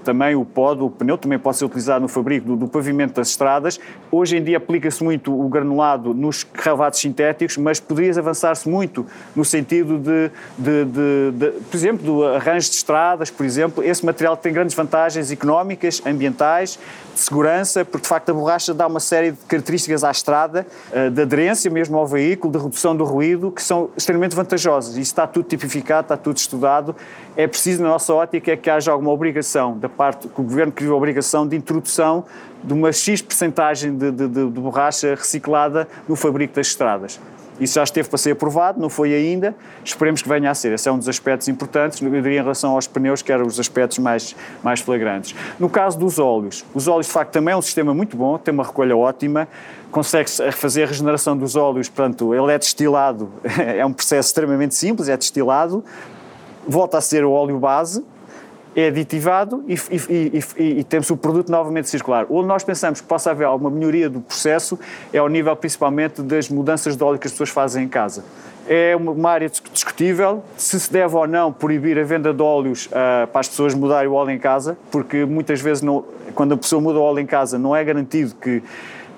também 0.05 0.35
o 0.35 0.45
pó 0.45 0.75
do 0.75 0.91
pneu 0.91 1.19
também 1.19 1.39
pode 1.39 1.57
ser 1.57 1.65
utilizado 1.65 2.01
no 2.01 2.09
fabrico 2.09 2.47
do, 2.47 2.57
do 2.57 2.69
pavimento 2.69 3.15
das 3.15 3.29
estradas. 3.29 3.79
Hoje 4.11 4.37
em 4.37 4.43
dia 4.43 4.57
aplica-se 4.57 5.03
muito 5.03 5.39
o 5.39 5.49
granulado 5.49 6.15
nos 6.15 6.45
cravados 6.45 6.99
sintéticos, 6.99 7.57
mas 7.57 7.81
poderia 7.81 8.19
avançar-se 8.19 8.69
muito 8.69 9.07
no 9.35 9.45
sentido 9.45 9.99
de, 9.99 10.31
de, 10.57 10.85
de, 10.85 11.31
de, 11.33 11.51
por 11.61 11.77
exemplo, 11.77 12.05
do 12.05 12.25
arranjo 12.25 12.71
de 12.71 12.77
estradas, 12.77 13.31
por 13.31 13.45
exemplo. 13.45 13.85
Esse 13.85 14.05
material 14.05 14.37
tem 14.37 14.53
grandes 14.53 14.75
vantagens 14.75 15.31
económicas, 15.31 16.03
ambientais, 16.07 16.79
de 17.15 17.21
segurança, 17.21 17.85
porque 17.85 18.03
de 18.03 18.09
facto 18.09 18.31
a 18.31 18.35
borracha 18.35 18.75
dá 18.75 18.87
uma 18.87 19.01
série 19.01 19.33
de 19.33 19.39
características 19.49 20.05
à 20.05 20.11
estrada, 20.11 20.67
eh, 20.93 21.11
de 21.11 21.23
aderência 21.23 21.71
mesmo 21.71 21.97
ao 21.97 22.07
veículo, 22.07 22.53
de 22.53 22.59
redução 22.59 22.95
do 22.95 23.05
ruído, 23.05 23.51
que 23.51 23.63
são 23.63 23.91
extremamente 23.97 24.37
vantajosas. 24.37 24.93
Isso 24.93 25.01
está 25.01 25.27
tudo 25.27 25.47
tipificado, 25.47 26.03
está 26.03 26.17
tudo 26.17 26.37
estudado. 26.47 26.95
É 27.37 27.47
preciso, 27.47 27.83
na 27.83 27.89
nossa 27.89 28.15
ótica, 28.15 28.57
que 28.57 28.71
haja 28.71 28.91
alguma 28.91 29.11
obrigação, 29.11 29.79
da 29.79 29.89
parte 29.89 30.29
que 30.29 30.41
o 30.41 30.45
Governo 30.45 30.73
criou 30.73 30.95
a 30.95 30.97
obrigação 30.97 31.47
de 31.47 31.57
introdução 31.57 32.25
de 32.63 32.73
uma 32.73 32.93
X 32.93 33.21
percentagem 33.21 33.97
de, 33.97 34.11
de, 34.11 34.29
de, 34.29 34.51
de 34.51 34.61
borracha 34.61 35.15
reciclada 35.15 35.87
no 36.09 36.17
fabrico 36.17 36.55
das 36.55 36.69
estradas. 36.69 37.21
Isso 37.59 37.75
já 37.75 37.85
esteve 37.85 38.09
para 38.09 38.19
ser 38.19 38.33
aprovado, 38.33 38.81
não 38.81 38.91
foi 38.91 39.15
ainda. 39.15 39.55
Esperemos 39.83 40.21
que 40.21 40.29
venha 40.29 40.51
a 40.51 40.55
ser. 40.55 40.73
Esse 40.73 40.89
é 40.89 40.93
um 40.93 40.99
dos 40.99 41.09
aspectos 41.09 41.49
importantes, 41.49 42.01
eu 42.03 42.11
diria 42.11 42.41
em 42.41 42.43
relação 42.43 42.73
aos 42.73 42.87
pneus, 42.87 43.23
que 43.23 43.33
eram 43.33 43.47
os 43.47 43.59
aspectos 43.59 43.99
mais, 43.99 44.37
mais 44.63 44.81
flagrantes. 44.81 45.35
No 45.59 45.69
caso 45.69 45.99
dos 45.99 46.19
óleos, 46.19 46.65
os 46.75 46.87
óleos, 46.87 47.07
de 47.07 47.13
facto, 47.13 47.33
também 47.33 47.55
é 47.55 47.57
um 47.57 47.63
sistema 47.63 47.95
muito 47.95 48.17
bom, 48.17 48.37
tem 48.37 48.53
uma 48.53 48.65
recolha 48.65 48.97
ótima, 48.97 49.49
consegue-se 49.91 50.53
fazer 50.53 50.85
a 50.85 50.87
regeneração 50.87 51.37
dos 51.37 51.57
óleos, 51.57 51.89
portanto, 51.89 52.35
ele 52.35 52.53
é 52.53 52.59
destilado, 52.59 53.31
é 53.59 53.85
um 53.87 53.93
processo 53.93 54.29
extremamente 54.29 54.75
simples, 54.75 55.09
é 55.09 55.17
destilado, 55.17 55.83
volta 56.67 56.99
a 56.99 57.01
ser 57.01 57.25
o 57.25 57.31
óleo 57.31 57.59
base, 57.59 58.05
é 58.77 58.89
aditivado 58.89 59.65
e, 59.67 59.75
e, 59.75 60.45
e, 60.59 60.81
e, 60.81 60.85
temos 60.85 61.09
o 61.09 61.17
produto 61.17 61.51
novamente 61.51 61.89
circular. 61.89 62.27
Onde 62.29 62.47
nós 62.47 62.63
pensamos 62.63 63.01
que 63.01 63.07
possa 63.07 63.31
haver 63.31 63.45
alguma 63.45 63.71
melhoria 63.71 64.11
do 64.11 64.21
processo 64.21 64.79
é 65.15 65.19
ao 65.19 65.29
nível 65.29 65.57
principalmente 65.57 66.21
das 66.21 66.51
mudanças 66.51 66.95
de 66.95 67.03
óleo 67.03 67.19
que 67.19 67.27
as 67.27 67.33
pessoas 67.33 67.49
fazem 67.49 67.85
em 67.85 67.89
casa. 67.89 68.23
É 68.69 68.95
uma 68.95 69.31
área 69.31 69.49
discutível 69.49 70.43
se 70.59 70.79
se 70.79 70.93
deve 70.93 71.17
ou 71.17 71.27
não 71.27 71.53
proibir 71.53 71.99
a 71.99 72.05
venda 72.05 72.35
de 72.35 72.43
óleos 72.43 72.87
uh, 72.87 73.27
para 73.29 73.41
as 73.41 73.49
pessoas 73.49 73.73
mudarem 73.73 74.11
o 74.11 74.13
óleo 74.13 74.33
em 74.33 74.39
casa, 74.39 74.77
porque 74.91 75.25
muitas 75.25 75.61
vezes 75.61 75.83
não, 75.83 76.05
quando 76.35 76.53
a 76.53 76.57
pessoa 76.57 76.83
muda 76.83 76.99
o 76.99 77.03
óleo 77.03 77.21
em 77.21 77.27
casa 77.27 77.59
não 77.59 77.75
é 77.75 77.83
garantido 77.83 78.35
que 78.35 78.63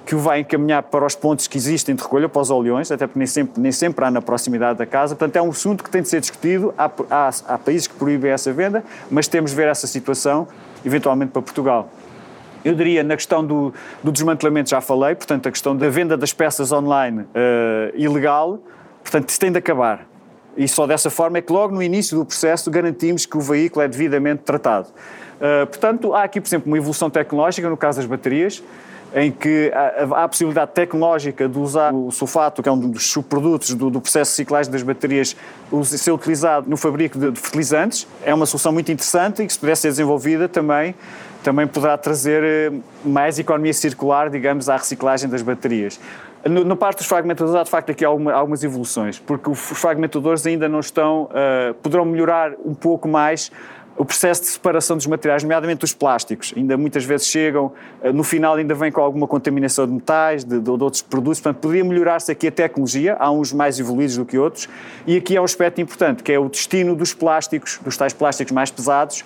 que 0.08 0.14
o 0.14 0.18
vai 0.18 0.40
encaminhar 0.40 0.84
para 0.84 1.04
os 1.04 1.14
pontos 1.14 1.46
que 1.46 1.58
existem 1.58 1.94
de 1.94 2.02
recolha, 2.02 2.30
para 2.30 2.40
os 2.40 2.48
oleões, 2.48 2.90
até 2.90 3.06
porque 3.06 3.18
nem 3.18 3.26
sempre, 3.26 3.60
nem 3.60 3.70
sempre 3.70 4.02
há 4.06 4.10
na 4.10 4.22
proximidade 4.22 4.78
da 4.78 4.86
casa. 4.86 5.14
Portanto, 5.14 5.36
é 5.36 5.42
um 5.42 5.50
assunto 5.50 5.84
que 5.84 5.90
tem 5.90 6.00
de 6.00 6.08
ser 6.08 6.18
discutido. 6.18 6.72
Há, 6.78 6.90
há, 7.10 7.30
há 7.46 7.58
países 7.58 7.86
que 7.86 7.94
proíbem 7.94 8.30
essa 8.30 8.50
venda, 8.50 8.82
mas 9.10 9.28
temos 9.28 9.50
de 9.50 9.56
ver 9.58 9.68
essa 9.68 9.86
situação, 9.86 10.48
eventualmente 10.82 11.32
para 11.32 11.42
Portugal. 11.42 11.90
Eu 12.64 12.74
diria, 12.74 13.02
na 13.02 13.16
questão 13.16 13.44
do, 13.44 13.74
do, 14.02 14.10
desmantelamento 14.10 14.70
já 14.70 14.80
falei, 14.80 15.14
portanto, 15.14 15.46
a 15.46 15.50
questão 15.50 15.76
da 15.76 15.90
venda 15.90 16.16
das 16.16 16.32
peças 16.32 16.72
online 16.72 17.20
uh, 17.20 17.26
ilegal, 17.94 18.60
portanto, 19.02 19.28
isso 19.28 19.38
tem 19.38 19.52
de 19.52 19.58
acabar. 19.58 20.06
E 20.56 20.66
só 20.66 20.86
dessa 20.86 21.10
forma 21.10 21.36
é 21.36 21.42
que 21.42 21.52
logo 21.52 21.74
no 21.74 21.82
início 21.82 22.16
do 22.16 22.24
processo 22.24 22.70
garantimos 22.70 23.26
que 23.26 23.36
o 23.36 23.42
veículo 23.42 23.84
é 23.84 23.88
devidamente 23.88 24.42
tratado. 24.42 24.88
Uh, 24.88 25.66
portanto, 25.66 26.14
há 26.14 26.22
aqui, 26.22 26.40
por 26.40 26.48
exemplo, 26.48 26.72
uma 26.72 26.78
evolução 26.78 27.10
tecnológica 27.10 27.68
no 27.68 27.76
caso 27.76 27.98
das 27.98 28.06
baterias 28.06 28.62
em 29.14 29.30
que 29.30 29.72
há, 29.74 30.24
a 30.24 30.28
possibilidade 30.28 30.72
tecnológica 30.72 31.48
de 31.48 31.58
usar 31.58 31.92
o 31.94 32.10
sulfato, 32.10 32.62
que 32.62 32.68
é 32.68 32.72
um 32.72 32.78
dos 32.78 33.10
subprodutos 33.10 33.74
do, 33.74 33.90
do 33.90 34.00
processo 34.00 34.32
de 34.32 34.38
reciclagem 34.38 34.70
das 34.70 34.82
baterias, 34.82 35.36
ser 35.84 36.12
utilizado 36.12 36.68
no 36.68 36.76
fabrico 36.76 37.18
de, 37.18 37.30
de 37.30 37.40
fertilizantes. 37.40 38.06
É 38.24 38.34
uma 38.34 38.46
solução 38.46 38.72
muito 38.72 38.90
interessante 38.92 39.42
e 39.42 39.46
que, 39.46 39.52
se 39.52 39.58
pudesse 39.58 39.82
ser 39.82 39.88
desenvolvida 39.88 40.48
também, 40.48 40.94
também 41.42 41.66
poderá 41.66 41.96
trazer 41.96 42.42
eh, 42.42 42.72
mais 43.04 43.38
economia 43.38 43.72
circular, 43.72 44.28
digamos, 44.28 44.68
à 44.68 44.76
reciclagem 44.76 45.30
das 45.30 45.40
baterias. 45.40 45.98
Na 46.44 46.76
parte 46.76 46.98
dos 46.98 47.06
fragmentadores 47.06 47.60
há 47.60 47.64
de 47.64 47.70
facto 47.70 47.90
aqui 47.90 48.04
alguma, 48.04 48.32
algumas 48.32 48.62
evoluções, 48.62 49.18
porque 49.18 49.50
os 49.50 49.58
fragmentadores 49.58 50.46
ainda 50.46 50.68
não 50.68 50.80
estão, 50.80 51.24
uh, 51.24 51.74
poderão 51.82 52.04
melhorar 52.04 52.52
um 52.64 52.74
pouco 52.74 53.08
mais 53.08 53.50
o 53.98 54.04
processo 54.04 54.42
de 54.42 54.46
separação 54.46 54.96
dos 54.96 55.06
materiais, 55.06 55.42
nomeadamente 55.42 55.80
dos 55.80 55.92
plásticos, 55.92 56.54
ainda 56.56 56.76
muitas 56.76 57.04
vezes 57.04 57.26
chegam, 57.26 57.72
eh, 58.00 58.12
no 58.12 58.22
final 58.22 58.54
ainda 58.54 58.72
vem 58.72 58.92
com 58.92 59.00
alguma 59.00 59.26
contaminação 59.26 59.86
de 59.86 59.92
metais, 59.92 60.44
de, 60.44 60.60
de, 60.60 60.60
de 60.60 60.70
outros 60.70 61.02
produtos, 61.02 61.40
portanto 61.40 61.60
poderia 61.60 61.84
melhorar-se 61.84 62.30
aqui 62.30 62.46
a 62.46 62.52
tecnologia, 62.52 63.16
há 63.18 63.28
uns 63.30 63.52
mais 63.52 63.80
evoluídos 63.80 64.16
do 64.16 64.24
que 64.24 64.38
outros, 64.38 64.68
e 65.04 65.16
aqui 65.16 65.36
há 65.36 65.42
um 65.42 65.44
aspecto 65.44 65.80
importante, 65.80 66.22
que 66.22 66.32
é 66.32 66.38
o 66.38 66.48
destino 66.48 66.94
dos 66.94 67.12
plásticos, 67.12 67.80
dos 67.82 67.96
tais 67.96 68.12
plásticos 68.12 68.52
mais 68.52 68.70
pesados, 68.70 69.24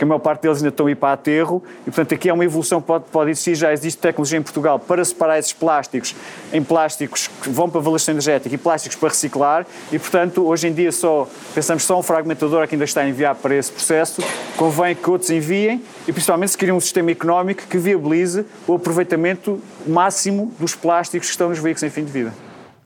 que 0.00 0.04
a 0.04 0.06
maior 0.06 0.18
parte 0.18 0.40
deles 0.40 0.56
ainda 0.56 0.70
estão 0.70 0.86
a 0.86 0.90
ir 0.90 0.94
para 0.94 1.12
aterro, 1.12 1.62
e 1.82 1.84
portanto 1.90 2.14
aqui 2.14 2.30
há 2.30 2.32
uma 2.32 2.42
evolução 2.42 2.80
que 2.80 2.86
pode, 2.86 3.04
pode 3.12 3.30
existir, 3.32 3.54
já 3.54 3.70
existe 3.70 4.00
tecnologia 4.00 4.38
em 4.38 4.42
Portugal 4.42 4.78
para 4.78 5.04
separar 5.04 5.38
esses 5.38 5.52
plásticos 5.52 6.16
em 6.54 6.64
plásticos 6.64 7.28
que 7.28 7.50
vão 7.50 7.68
para 7.68 7.80
a 7.80 7.84
valorização 7.84 8.14
energética 8.14 8.54
e 8.54 8.56
plásticos 8.56 8.96
para 8.96 9.10
reciclar, 9.10 9.66
e 9.92 9.98
portanto 9.98 10.46
hoje 10.46 10.68
em 10.68 10.72
dia 10.72 10.90
só, 10.90 11.28
pensamos 11.54 11.82
só 11.82 11.98
um 11.98 12.02
fragmentador 12.02 12.66
que 12.66 12.76
ainda 12.76 12.86
está 12.86 13.02
a 13.02 13.08
enviar 13.10 13.34
para 13.34 13.54
esse 13.54 13.70
processo, 13.70 14.22
convém 14.56 14.96
que 14.96 15.10
outros 15.10 15.28
enviem, 15.28 15.82
e 16.08 16.12
principalmente 16.14 16.52
se 16.52 16.56
cria 16.56 16.74
um 16.74 16.80
sistema 16.80 17.10
económico 17.10 17.64
que 17.68 17.76
viabilize 17.76 18.46
o 18.66 18.76
aproveitamento 18.76 19.60
máximo 19.86 20.50
dos 20.58 20.74
plásticos 20.74 21.28
que 21.28 21.32
estão 21.32 21.50
nos 21.50 21.58
veículos 21.58 21.82
em 21.82 21.90
fim 21.90 22.06
de 22.06 22.10
vida. 22.10 22.32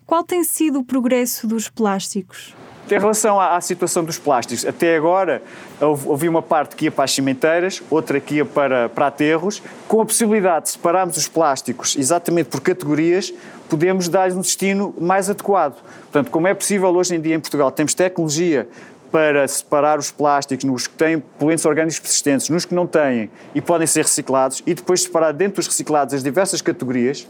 Qual 0.04 0.24
tem 0.24 0.42
sido 0.42 0.80
o 0.80 0.84
progresso 0.84 1.46
dos 1.46 1.68
plásticos? 1.68 2.56
Em 2.90 2.98
relação 2.98 3.40
à, 3.40 3.56
à, 3.56 3.60
situação 3.62 4.04
dos 4.04 4.18
plásticos, 4.18 4.66
até 4.66 4.94
agora 4.94 5.42
houve 5.80 6.28
uma 6.28 6.42
parte 6.42 6.76
que 6.76 6.84
ia 6.84 6.90
para 6.90 7.04
as 7.04 7.12
cimenteiras, 7.12 7.82
outra 7.90 8.20
que 8.20 8.36
ia 8.36 8.44
para, 8.44 8.90
para 8.90 9.06
aterros. 9.06 9.62
Com 9.88 10.02
a 10.02 10.04
possibilidade 10.04 10.66
de 10.66 10.70
separarmos 10.72 11.16
os 11.16 11.26
plásticos 11.26 11.96
exatamente 11.96 12.50
por 12.50 12.60
categorias, 12.60 13.32
podemos 13.70 14.06
dar-lhes 14.06 14.36
um 14.36 14.42
destino 14.42 14.94
mais 15.00 15.30
adequado. 15.30 15.82
Portanto, 16.02 16.30
como 16.30 16.46
é 16.46 16.52
possível 16.52 16.90
hoje 16.90 17.14
em 17.14 17.20
dia 17.20 17.34
em 17.34 17.40
Portugal, 17.40 17.70
temos 17.72 17.94
tecnologia 17.94 18.68
para 19.10 19.48
separar 19.48 19.98
os 19.98 20.10
plásticos 20.10 20.64
nos 20.64 20.86
que 20.86 20.94
têm 20.94 21.20
poluentes 21.20 21.64
orgânicos 21.64 21.98
persistentes, 21.98 22.50
nos 22.50 22.66
que 22.66 22.74
não 22.74 22.86
têm 22.86 23.30
e 23.54 23.62
podem 23.62 23.86
ser 23.86 24.02
reciclados, 24.02 24.62
e 24.66 24.74
depois 24.74 25.02
separar 25.04 25.32
dentro 25.32 25.56
dos 25.56 25.68
reciclados 25.68 26.12
as 26.12 26.22
diversas 26.22 26.60
categorias 26.60 27.26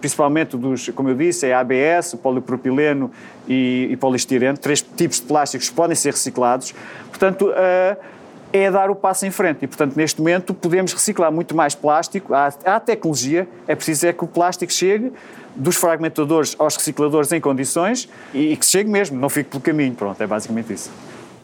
principalmente 0.00 0.56
dos, 0.56 0.88
como 0.90 1.08
eu 1.08 1.14
disse, 1.14 1.46
é 1.46 1.54
ABS, 1.54 2.14
polipropileno 2.22 3.10
e, 3.46 3.88
e 3.90 3.96
polistireno, 3.96 4.56
três 4.56 4.80
tipos 4.80 5.20
de 5.20 5.26
plásticos 5.26 5.68
que 5.68 5.74
podem 5.74 5.94
ser 5.94 6.12
reciclados. 6.12 6.74
Portanto, 7.08 7.48
uh, 7.48 7.96
é 8.52 8.70
dar 8.70 8.90
o 8.90 8.94
passo 8.94 9.26
em 9.26 9.30
frente. 9.30 9.64
E, 9.64 9.66
portanto, 9.66 9.96
neste 9.96 10.20
momento 10.20 10.54
podemos 10.54 10.92
reciclar 10.92 11.30
muito 11.30 11.54
mais 11.54 11.74
plástico. 11.74 12.34
Há, 12.34 12.52
há 12.64 12.80
tecnologia, 12.80 13.48
é 13.66 13.74
preciso 13.74 14.06
é 14.06 14.12
que 14.12 14.24
o 14.24 14.26
plástico 14.26 14.72
chegue 14.72 15.12
dos 15.54 15.76
fragmentadores 15.76 16.54
aos 16.58 16.76
recicladores 16.76 17.32
em 17.32 17.40
condições 17.40 18.08
e, 18.32 18.52
e 18.52 18.56
que 18.56 18.64
chegue 18.64 18.88
mesmo, 18.88 19.18
não 19.18 19.28
fique 19.28 19.50
pelo 19.50 19.62
caminho. 19.62 19.94
Pronto, 19.94 20.20
é 20.22 20.26
basicamente 20.26 20.72
isso. 20.72 20.90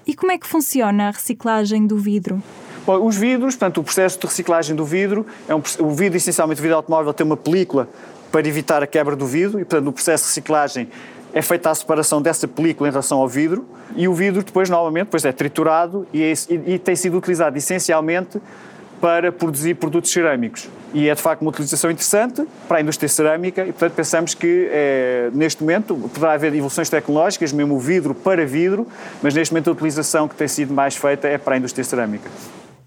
E 0.06 0.14
como 0.14 0.32
é 0.32 0.38
que 0.38 0.46
funciona 0.46 1.08
a 1.08 1.10
reciclagem 1.10 1.86
do 1.86 1.96
vidro? 1.96 2.42
Bom, 2.86 3.06
os 3.06 3.16
vidros, 3.16 3.54
portanto, 3.54 3.78
o 3.78 3.84
processo 3.84 4.18
de 4.18 4.26
reciclagem 4.26 4.76
do 4.76 4.84
vidro, 4.84 5.26
é 5.48 5.54
um, 5.54 5.62
o 5.80 5.90
vidro, 5.90 6.18
essencialmente, 6.18 6.60
o 6.60 6.62
vidro 6.62 6.76
automóvel 6.76 7.14
tem 7.14 7.24
uma 7.24 7.36
película 7.36 7.88
para 8.30 8.46
evitar 8.46 8.82
a 8.82 8.86
quebra 8.86 9.16
do 9.16 9.26
vidro 9.26 9.58
e, 9.58 9.64
portanto, 9.64 9.84
no 9.84 9.92
processo 9.92 10.24
de 10.24 10.28
reciclagem 10.28 10.88
é 11.32 11.40
feita 11.40 11.70
a 11.70 11.74
separação 11.74 12.20
dessa 12.20 12.46
película 12.46 12.88
em 12.88 12.92
relação 12.92 13.18
ao 13.18 13.28
vidro 13.28 13.66
e 13.96 14.06
o 14.06 14.12
vidro 14.12 14.42
depois, 14.42 14.68
novamente, 14.68 15.06
depois 15.06 15.24
é 15.24 15.32
triturado 15.32 16.06
e, 16.12 16.22
é, 16.22 16.32
e, 16.50 16.74
e 16.74 16.78
tem 16.78 16.94
sido 16.94 17.16
utilizado 17.16 17.56
essencialmente 17.56 18.40
para 19.00 19.32
produzir 19.32 19.74
produtos 19.74 20.12
cerâmicos. 20.12 20.68
E 20.92 21.08
é 21.08 21.14
de 21.14 21.20
facto 21.20 21.42
uma 21.42 21.50
utilização 21.50 21.90
interessante 21.90 22.46
para 22.68 22.78
a 22.78 22.80
indústria 22.80 23.08
cerâmica 23.08 23.62
e, 23.62 23.72
portanto, 23.72 23.94
pensamos 23.94 24.34
que 24.34 24.68
é, 24.70 25.30
neste 25.32 25.62
momento 25.62 25.96
poderá 26.12 26.32
haver 26.32 26.54
evoluções 26.54 26.88
tecnológicas, 26.90 27.52
mesmo 27.52 27.74
o 27.74 27.78
vidro 27.78 28.14
para 28.14 28.44
vidro, 28.44 28.86
mas 29.22 29.34
neste 29.34 29.52
momento 29.52 29.70
a 29.70 29.72
utilização 29.72 30.28
que 30.28 30.34
tem 30.34 30.48
sido 30.48 30.72
mais 30.72 30.96
feita 30.96 31.26
é 31.26 31.38
para 31.38 31.54
a 31.54 31.58
indústria 31.58 31.82
cerâmica. 31.82 32.30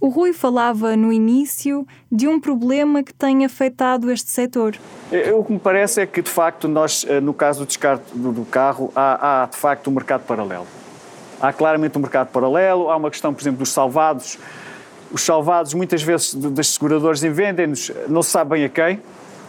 O 0.08 0.10
Rui 0.10 0.32
falava 0.32 0.96
no 0.96 1.12
início 1.12 1.86
de 2.10 2.30
um 2.30 2.40
problema 2.40 3.04
que 3.04 3.14
tem 3.14 3.44
afetado 3.44 4.10
este 4.10 4.30
setor. 4.30 4.78
O 5.36 5.44
que 5.44 5.52
me 5.52 5.60
parece 5.60 6.00
é 6.00 6.06
que, 6.06 6.22
de 6.22 6.30
facto, 6.30 6.66
nós, 6.66 7.06
eh, 7.10 7.20
no 7.20 7.34
caso 7.34 7.60
do 7.60 7.66
descarte 7.66 8.06
do 8.16 8.46
carro, 8.46 8.90
há, 8.96 9.44
há 9.44 9.46
de 9.48 9.58
facto 9.58 9.90
um 9.90 9.92
mercado 9.92 10.22
paralelo. 10.22 10.66
Há 11.42 11.52
claramente 11.52 11.98
um 11.98 12.02
mercado 12.02 12.30
paralelo, 12.30 12.90
há 12.90 12.96
uma 12.96 13.12
questão, 13.12 13.34
por 13.34 13.42
exemplo, 13.42 13.60
dos 13.60 13.74
salvados. 13.74 14.40
Os 15.12 15.26
salvados, 15.26 15.74
muitas 15.74 16.02
vezes, 16.02 16.34
das 16.34 16.68
seguradoras 16.68 17.20
vendem-nos, 17.20 17.92
não 18.08 18.24
se 18.24 18.30
sabe 18.30 18.52
bem 18.52 18.64
a 18.64 18.70
quem, 18.70 19.02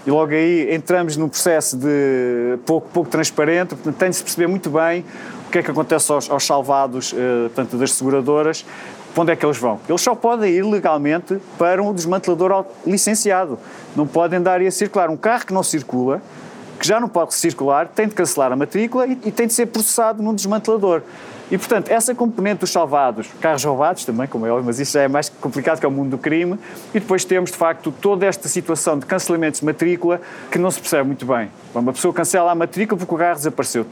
e 0.04 0.10
logo 0.10 0.32
aí 0.32 0.74
entramos 0.74 1.16
num 1.16 1.28
processo 1.28 1.76
de 1.76 2.58
pouco, 2.66 2.88
pouco 2.92 3.08
transparente, 3.08 3.76
portanto, 3.76 3.96
tem 3.96 4.10
de 4.10 4.16
se 4.16 4.24
perceber 4.24 4.48
muito 4.48 4.70
bem 4.70 5.04
o 5.48 5.50
que 5.50 5.58
é 5.58 5.62
que 5.62 5.70
acontece 5.70 6.12
aos, 6.12 6.30
aos 6.30 6.44
salvados 6.44 7.14
eh, 7.16 7.44
portanto, 7.44 7.78
das 7.78 7.92
seguradoras, 7.94 8.66
para 9.14 9.22
onde 9.22 9.32
é 9.32 9.36
que 9.36 9.46
eles 9.46 9.56
vão? 9.56 9.80
Eles 9.88 10.02
só 10.02 10.14
podem 10.14 10.52
ir 10.52 10.62
legalmente 10.62 11.38
para 11.56 11.82
um 11.82 11.92
desmantelador 11.94 12.66
licenciado. 12.86 13.58
Não 13.96 14.06
podem 14.06 14.42
dar 14.42 14.60
e 14.60 14.66
a 14.66 14.70
circular. 14.70 15.08
Um 15.08 15.16
carro 15.16 15.46
que 15.46 15.54
não 15.54 15.62
circula, 15.62 16.20
que 16.78 16.86
já 16.86 17.00
não 17.00 17.08
pode 17.08 17.32
circular, 17.32 17.88
tem 17.88 18.06
de 18.06 18.14
cancelar 18.14 18.52
a 18.52 18.56
matrícula 18.56 19.06
e, 19.06 19.12
e 19.24 19.32
tem 19.32 19.46
de 19.46 19.54
ser 19.54 19.66
processado 19.66 20.22
num 20.22 20.34
desmantelador. 20.34 21.00
E, 21.50 21.56
portanto, 21.56 21.88
essa 21.88 22.14
componente 22.14 22.60
dos 22.60 22.70
salvados, 22.70 23.26
carros 23.40 23.64
roubados 23.64 24.04
também, 24.04 24.26
como 24.26 24.44
é 24.44 24.50
óbvio, 24.50 24.66
mas 24.66 24.78
isso 24.78 24.92
já 24.92 25.00
é 25.00 25.08
mais 25.08 25.30
complicado 25.30 25.80
que 25.80 25.86
é 25.86 25.88
o 25.88 25.92
mundo 25.92 26.10
do 26.10 26.18
crime, 26.18 26.58
e 26.92 27.00
depois 27.00 27.24
temos, 27.24 27.50
de 27.50 27.56
facto, 27.56 27.90
toda 27.90 28.26
esta 28.26 28.48
situação 28.48 28.98
de 28.98 29.06
cancelamentos 29.06 29.60
de 29.60 29.66
matrícula 29.66 30.20
que 30.50 30.58
não 30.58 30.70
se 30.70 30.78
percebe 30.78 31.06
muito 31.06 31.24
bem. 31.24 31.48
Uma 31.74 31.94
pessoa 31.94 32.12
cancela 32.12 32.52
a 32.52 32.54
matrícula 32.54 32.98
porque 32.98 33.14
o 33.14 33.16
carro 33.16 33.36
desapareceu 33.36 33.86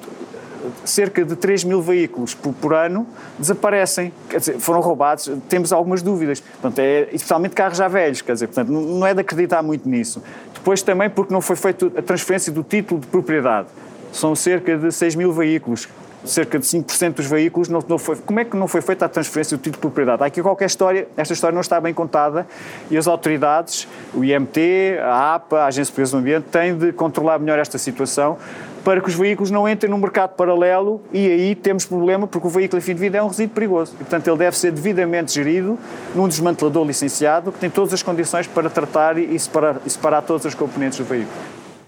cerca 0.84 1.24
de 1.24 1.36
3 1.36 1.64
mil 1.64 1.80
veículos 1.80 2.34
por, 2.34 2.52
por, 2.52 2.74
ano 2.74 3.06
desaparecem, 3.38 4.12
dizer, 4.28 4.58
foram 4.58 4.80
roubados, 4.80 5.30
temos 5.48 5.72
algumas 5.72 6.02
dúvidas, 6.02 6.40
portanto, 6.40 6.78
é, 6.78 7.08
especialmente 7.12 7.54
carros 7.54 7.78
já 7.78 7.88
velhos, 7.88 8.22
quer 8.22 8.32
dizer, 8.32 8.46
portanto, 8.46 8.70
não 8.70 9.06
é 9.06 9.14
de 9.14 9.20
acreditar 9.20 9.62
muito 9.62 9.88
nisso. 9.88 10.22
Depois 10.54 10.82
também 10.82 11.08
porque 11.08 11.32
não 11.32 11.40
foi 11.40 11.56
feita 11.56 11.86
a 11.96 12.02
transferência 12.02 12.52
do 12.52 12.62
título 12.62 13.00
de 13.00 13.06
propriedade, 13.06 13.68
são 14.12 14.34
cerca 14.34 14.76
de 14.76 14.90
6 14.90 15.14
mil 15.14 15.32
veículos, 15.32 15.88
cerca 16.26 16.58
de 16.58 16.66
5% 16.66 17.14
dos 17.14 17.26
veículos 17.26 17.68
não, 17.68 17.82
não, 17.88 17.98
foi. 17.98 18.16
Como 18.16 18.40
é 18.40 18.44
que 18.44 18.56
não 18.56 18.66
foi 18.66 18.80
feita 18.80 19.04
a 19.04 19.08
transferência 19.08 19.56
do 19.56 19.60
título 19.60 19.76
de 19.76 19.80
propriedade? 19.80 20.22
Há 20.22 20.26
aqui 20.26 20.42
qualquer 20.42 20.66
história, 20.66 21.08
esta 21.16 21.32
história 21.32 21.54
não 21.54 21.60
está 21.60 21.80
bem 21.80 21.94
contada. 21.94 22.46
E 22.90 22.96
as 22.96 23.06
autoridades, 23.06 23.86
o 24.12 24.24
IMT, 24.24 24.98
a 25.00 25.34
APA, 25.34 25.60
a 25.60 25.66
Agência 25.66 26.04
de 26.04 26.10
do 26.10 26.16
Ambiente, 26.16 26.44
têm 26.50 26.76
de 26.76 26.92
controlar 26.92 27.38
melhor 27.38 27.58
esta 27.58 27.78
situação 27.78 28.38
para 28.86 29.00
que 29.00 29.08
os 29.08 29.16
veículos 29.16 29.50
não 29.50 29.68
entrem 29.68 29.90
num 29.90 29.98
mercado 29.98 30.36
paralelo 30.36 31.02
e 31.12 31.26
aí 31.26 31.54
temos 31.56 31.84
problema 31.84 32.24
porque 32.28 32.46
o 32.46 32.50
veículo 32.50 32.78
em 32.78 32.80
fim 32.80 32.94
de 32.94 33.00
vida 33.00 33.18
é 33.18 33.22
um 33.22 33.26
resíduo 33.26 33.52
perigoso. 33.52 33.92
E, 33.94 33.96
portanto, 33.96 34.28
ele 34.28 34.36
deve 34.36 34.56
ser 34.56 34.70
devidamente 34.70 35.34
gerido 35.34 35.76
num 36.14 36.28
desmantelador 36.28 36.86
licenciado 36.86 37.50
que 37.50 37.58
tem 37.58 37.68
todas 37.68 37.92
as 37.92 38.00
condições 38.00 38.46
para 38.46 38.70
tratar 38.70 39.18
e 39.18 39.36
separar, 39.40 39.80
e 39.84 39.90
separar 39.90 40.22
todas 40.22 40.46
as 40.46 40.54
componentes 40.54 41.00
do 41.00 41.04
veículo. 41.04 41.34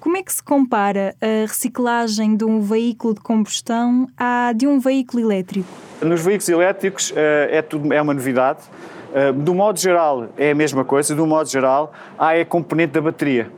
Como 0.00 0.16
é 0.16 0.24
que 0.24 0.32
se 0.32 0.42
compara 0.42 1.14
a 1.20 1.46
reciclagem 1.46 2.34
de 2.34 2.44
um 2.44 2.60
veículo 2.60 3.14
de 3.14 3.20
combustão 3.20 4.08
à 4.16 4.52
de 4.52 4.66
um 4.66 4.80
veículo 4.80 5.22
elétrico? 5.22 5.68
Nos 6.02 6.20
veículos 6.20 6.48
elétricos 6.48 7.12
eh, 7.14 7.58
é, 7.58 7.62
tudo, 7.62 7.92
é 7.92 8.02
uma 8.02 8.12
novidade. 8.12 8.58
Eh, 9.14 9.30
do 9.30 9.54
modo 9.54 9.78
geral 9.78 10.30
é 10.36 10.50
a 10.50 10.54
mesma 10.54 10.84
coisa, 10.84 11.14
do 11.14 11.24
modo 11.28 11.48
geral 11.48 11.92
há 12.18 12.32
a 12.32 12.44
componente 12.44 12.94
da 12.94 13.00
bateria. 13.00 13.48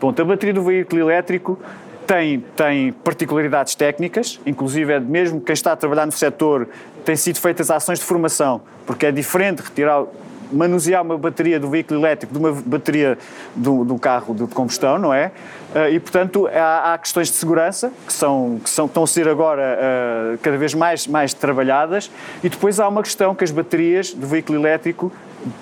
Bom, 0.00 0.08
a 0.08 0.24
bateria 0.24 0.52
do 0.52 0.64
veículo 0.64 1.00
elétrico 1.00 1.60
tem, 2.06 2.40
tem 2.56 2.92
particularidades 2.92 3.74
técnicas, 3.74 4.40
inclusive 4.44 4.92
é 4.92 5.00
mesmo 5.00 5.40
quem 5.40 5.52
está 5.52 5.72
a 5.72 5.76
trabalhar 5.76 6.06
no 6.06 6.12
setor 6.12 6.68
tem 7.04 7.16
sido 7.16 7.38
feitas 7.40 7.70
ações 7.70 7.98
de 7.98 8.04
formação, 8.04 8.60
porque 8.86 9.06
é 9.06 9.12
diferente 9.12 9.60
retirar 9.60 10.04
manusear 10.52 11.02
uma 11.02 11.16
bateria 11.16 11.58
do 11.58 11.68
veículo 11.68 12.00
elétrico 12.00 12.32
de 12.32 12.38
uma 12.38 12.52
bateria 12.52 13.18
do, 13.54 13.84
do 13.84 13.98
carro 13.98 14.34
de 14.34 14.46
combustão, 14.46 14.98
não 14.98 15.12
é? 15.12 15.32
Eh, 15.74 15.92
e, 15.92 16.00
portanto, 16.00 16.48
há, 16.48 16.92
há, 16.92 16.98
questões 16.98 17.28
de 17.28 17.34
segurança 17.34 17.90
que, 18.06 18.12
são, 18.12 18.60
que 18.62 18.68
são, 18.68 18.86
estão 18.86 19.04
a 19.04 19.06
ser 19.06 19.28
agora 19.28 19.78
uh, 19.78 20.38
cada 20.38 20.56
vez 20.56 20.74
mais, 20.74 21.06
mais 21.06 21.32
trabalhadas 21.32 22.10
e 22.42 22.48
depois 22.48 22.78
há 22.78 22.86
uma 22.88 23.02
questão 23.02 23.34
que 23.34 23.42
as 23.42 23.50
baterias 23.50 24.12
do 24.12 24.26
veículo 24.26 24.58
elétrico, 24.58 25.10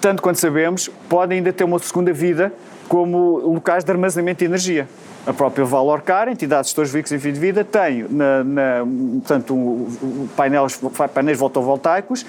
tanto 0.01 0.21
quanto 0.23 0.39
sabemos, 0.39 0.91
podem 1.09 1.39
ainda 1.39 1.53
ter 1.53 1.65
uma 1.65 1.79
segunda 1.79 2.13
vida 2.13 2.53
como 2.89 3.39
locais 3.39 3.85
de 3.85 3.91
armazenamento 3.93 4.41
de 4.41 4.47
energia. 4.47 4.89
A 5.27 5.33
própria 5.33 5.65
Valorcar, 5.65 6.29
entidade 6.29 6.63
de 6.63 6.69
gestores 6.69 6.91
de 6.91 6.95
veículos 6.95 7.13
em 7.13 7.19
fim 7.21 7.33
de 7.33 7.39
vida, 7.39 7.63
tem 7.63 8.07
na, 8.11 8.43
na, 8.43 8.87
portanto, 9.21 9.55
um, 9.55 10.29
painéis, 10.35 10.81
painéis 11.15 11.39
fotovoltaicos 11.39 12.27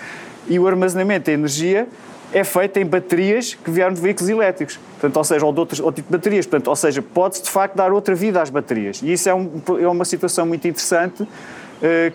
e 0.47 0.59
o 0.59 0.67
armazenamento 0.67 1.25
de 1.25 1.31
energia 1.31 1.87
é 2.33 2.43
feito 2.43 2.77
em 2.77 2.85
baterias 2.85 3.53
que 3.53 3.69
vieram 3.69 3.93
de 3.93 4.01
veículos 4.01 4.29
elétricos, 4.29 4.77
portanto, 4.77 5.17
ou 5.17 5.23
seja, 5.23 5.45
ou 5.45 5.53
de 5.53 5.59
outros, 5.59 5.79
outro 5.79 6.01
tipo 6.01 6.11
de 6.11 6.17
baterias, 6.17 6.45
portanto, 6.45 6.67
ou 6.67 6.75
seja, 6.75 7.01
pode-se 7.01 7.43
de 7.43 7.49
facto 7.49 7.75
dar 7.75 7.91
outra 7.91 8.15
vida 8.15 8.41
às 8.41 8.49
baterias. 8.49 9.01
E 9.01 9.13
isso 9.13 9.29
é, 9.29 9.33
um, 9.33 9.61
é 9.79 9.87
uma 9.87 10.05
situação 10.05 10.45
muito 10.45 10.67
interessante 10.67 11.23
uh, 11.23 11.27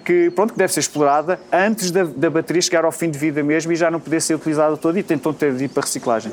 que, 0.04 0.30
pronto, 0.30 0.52
que 0.52 0.58
deve 0.58 0.72
ser 0.72 0.80
explorada 0.80 1.38
antes 1.52 1.90
da, 1.90 2.04
da, 2.04 2.30
bateria 2.30 2.62
chegar 2.62 2.84
ao 2.84 2.92
fim 2.92 3.10
de 3.10 3.18
vida 3.18 3.42
mesmo 3.42 3.72
e 3.72 3.76
já 3.76 3.90
não 3.90 4.00
poder 4.00 4.20
ser 4.20 4.34
utilizada 4.34 4.76
toda 4.76 4.98
e 4.98 5.02
tentam 5.02 5.32
ter 5.32 5.54
de 5.54 5.64
ir 5.64 5.68
para 5.68 5.82
reciclagem. 5.82 6.32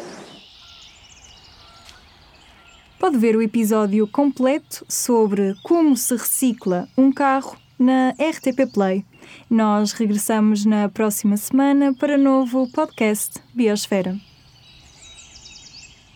Pode 3.00 3.18
ver 3.18 3.36
o 3.36 3.42
episódio 3.42 4.08
completo 4.08 4.86
sobre 4.88 5.56
como 5.62 5.98
se 5.98 6.16
recicla 6.16 6.88
um 6.98 7.12
carro 7.12 7.58
na 7.78 8.12
RTP 8.12 8.72
Play. 8.74 9.04
Nós 9.50 9.92
regressamos 9.94 10.66
na 10.66 10.90
próxima 10.90 11.38
semana 11.38 11.94
para 11.94 12.18
novo 12.18 12.70
podcast 12.72 13.40
Biosfera. 13.54 14.18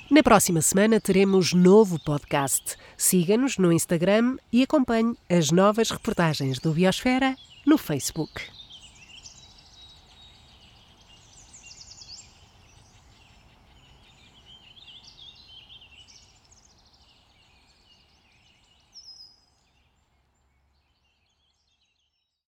Na 0.09 0.23
próxima 0.23 0.61
semana 0.61 1.01
teremos 1.01 1.53
novo 1.53 1.99
podcast. 1.99 2.77
Siga-nos 2.95 3.57
no 3.57 3.73
Instagram 3.73 4.37
e 4.51 4.63
acompanhe 4.63 5.15
as 5.29 5.51
novas 5.51 5.89
reportagens 5.91 6.59
do 6.59 6.71
Biosfera 6.71 7.35
no 7.65 7.77
Facebook. 7.77 8.56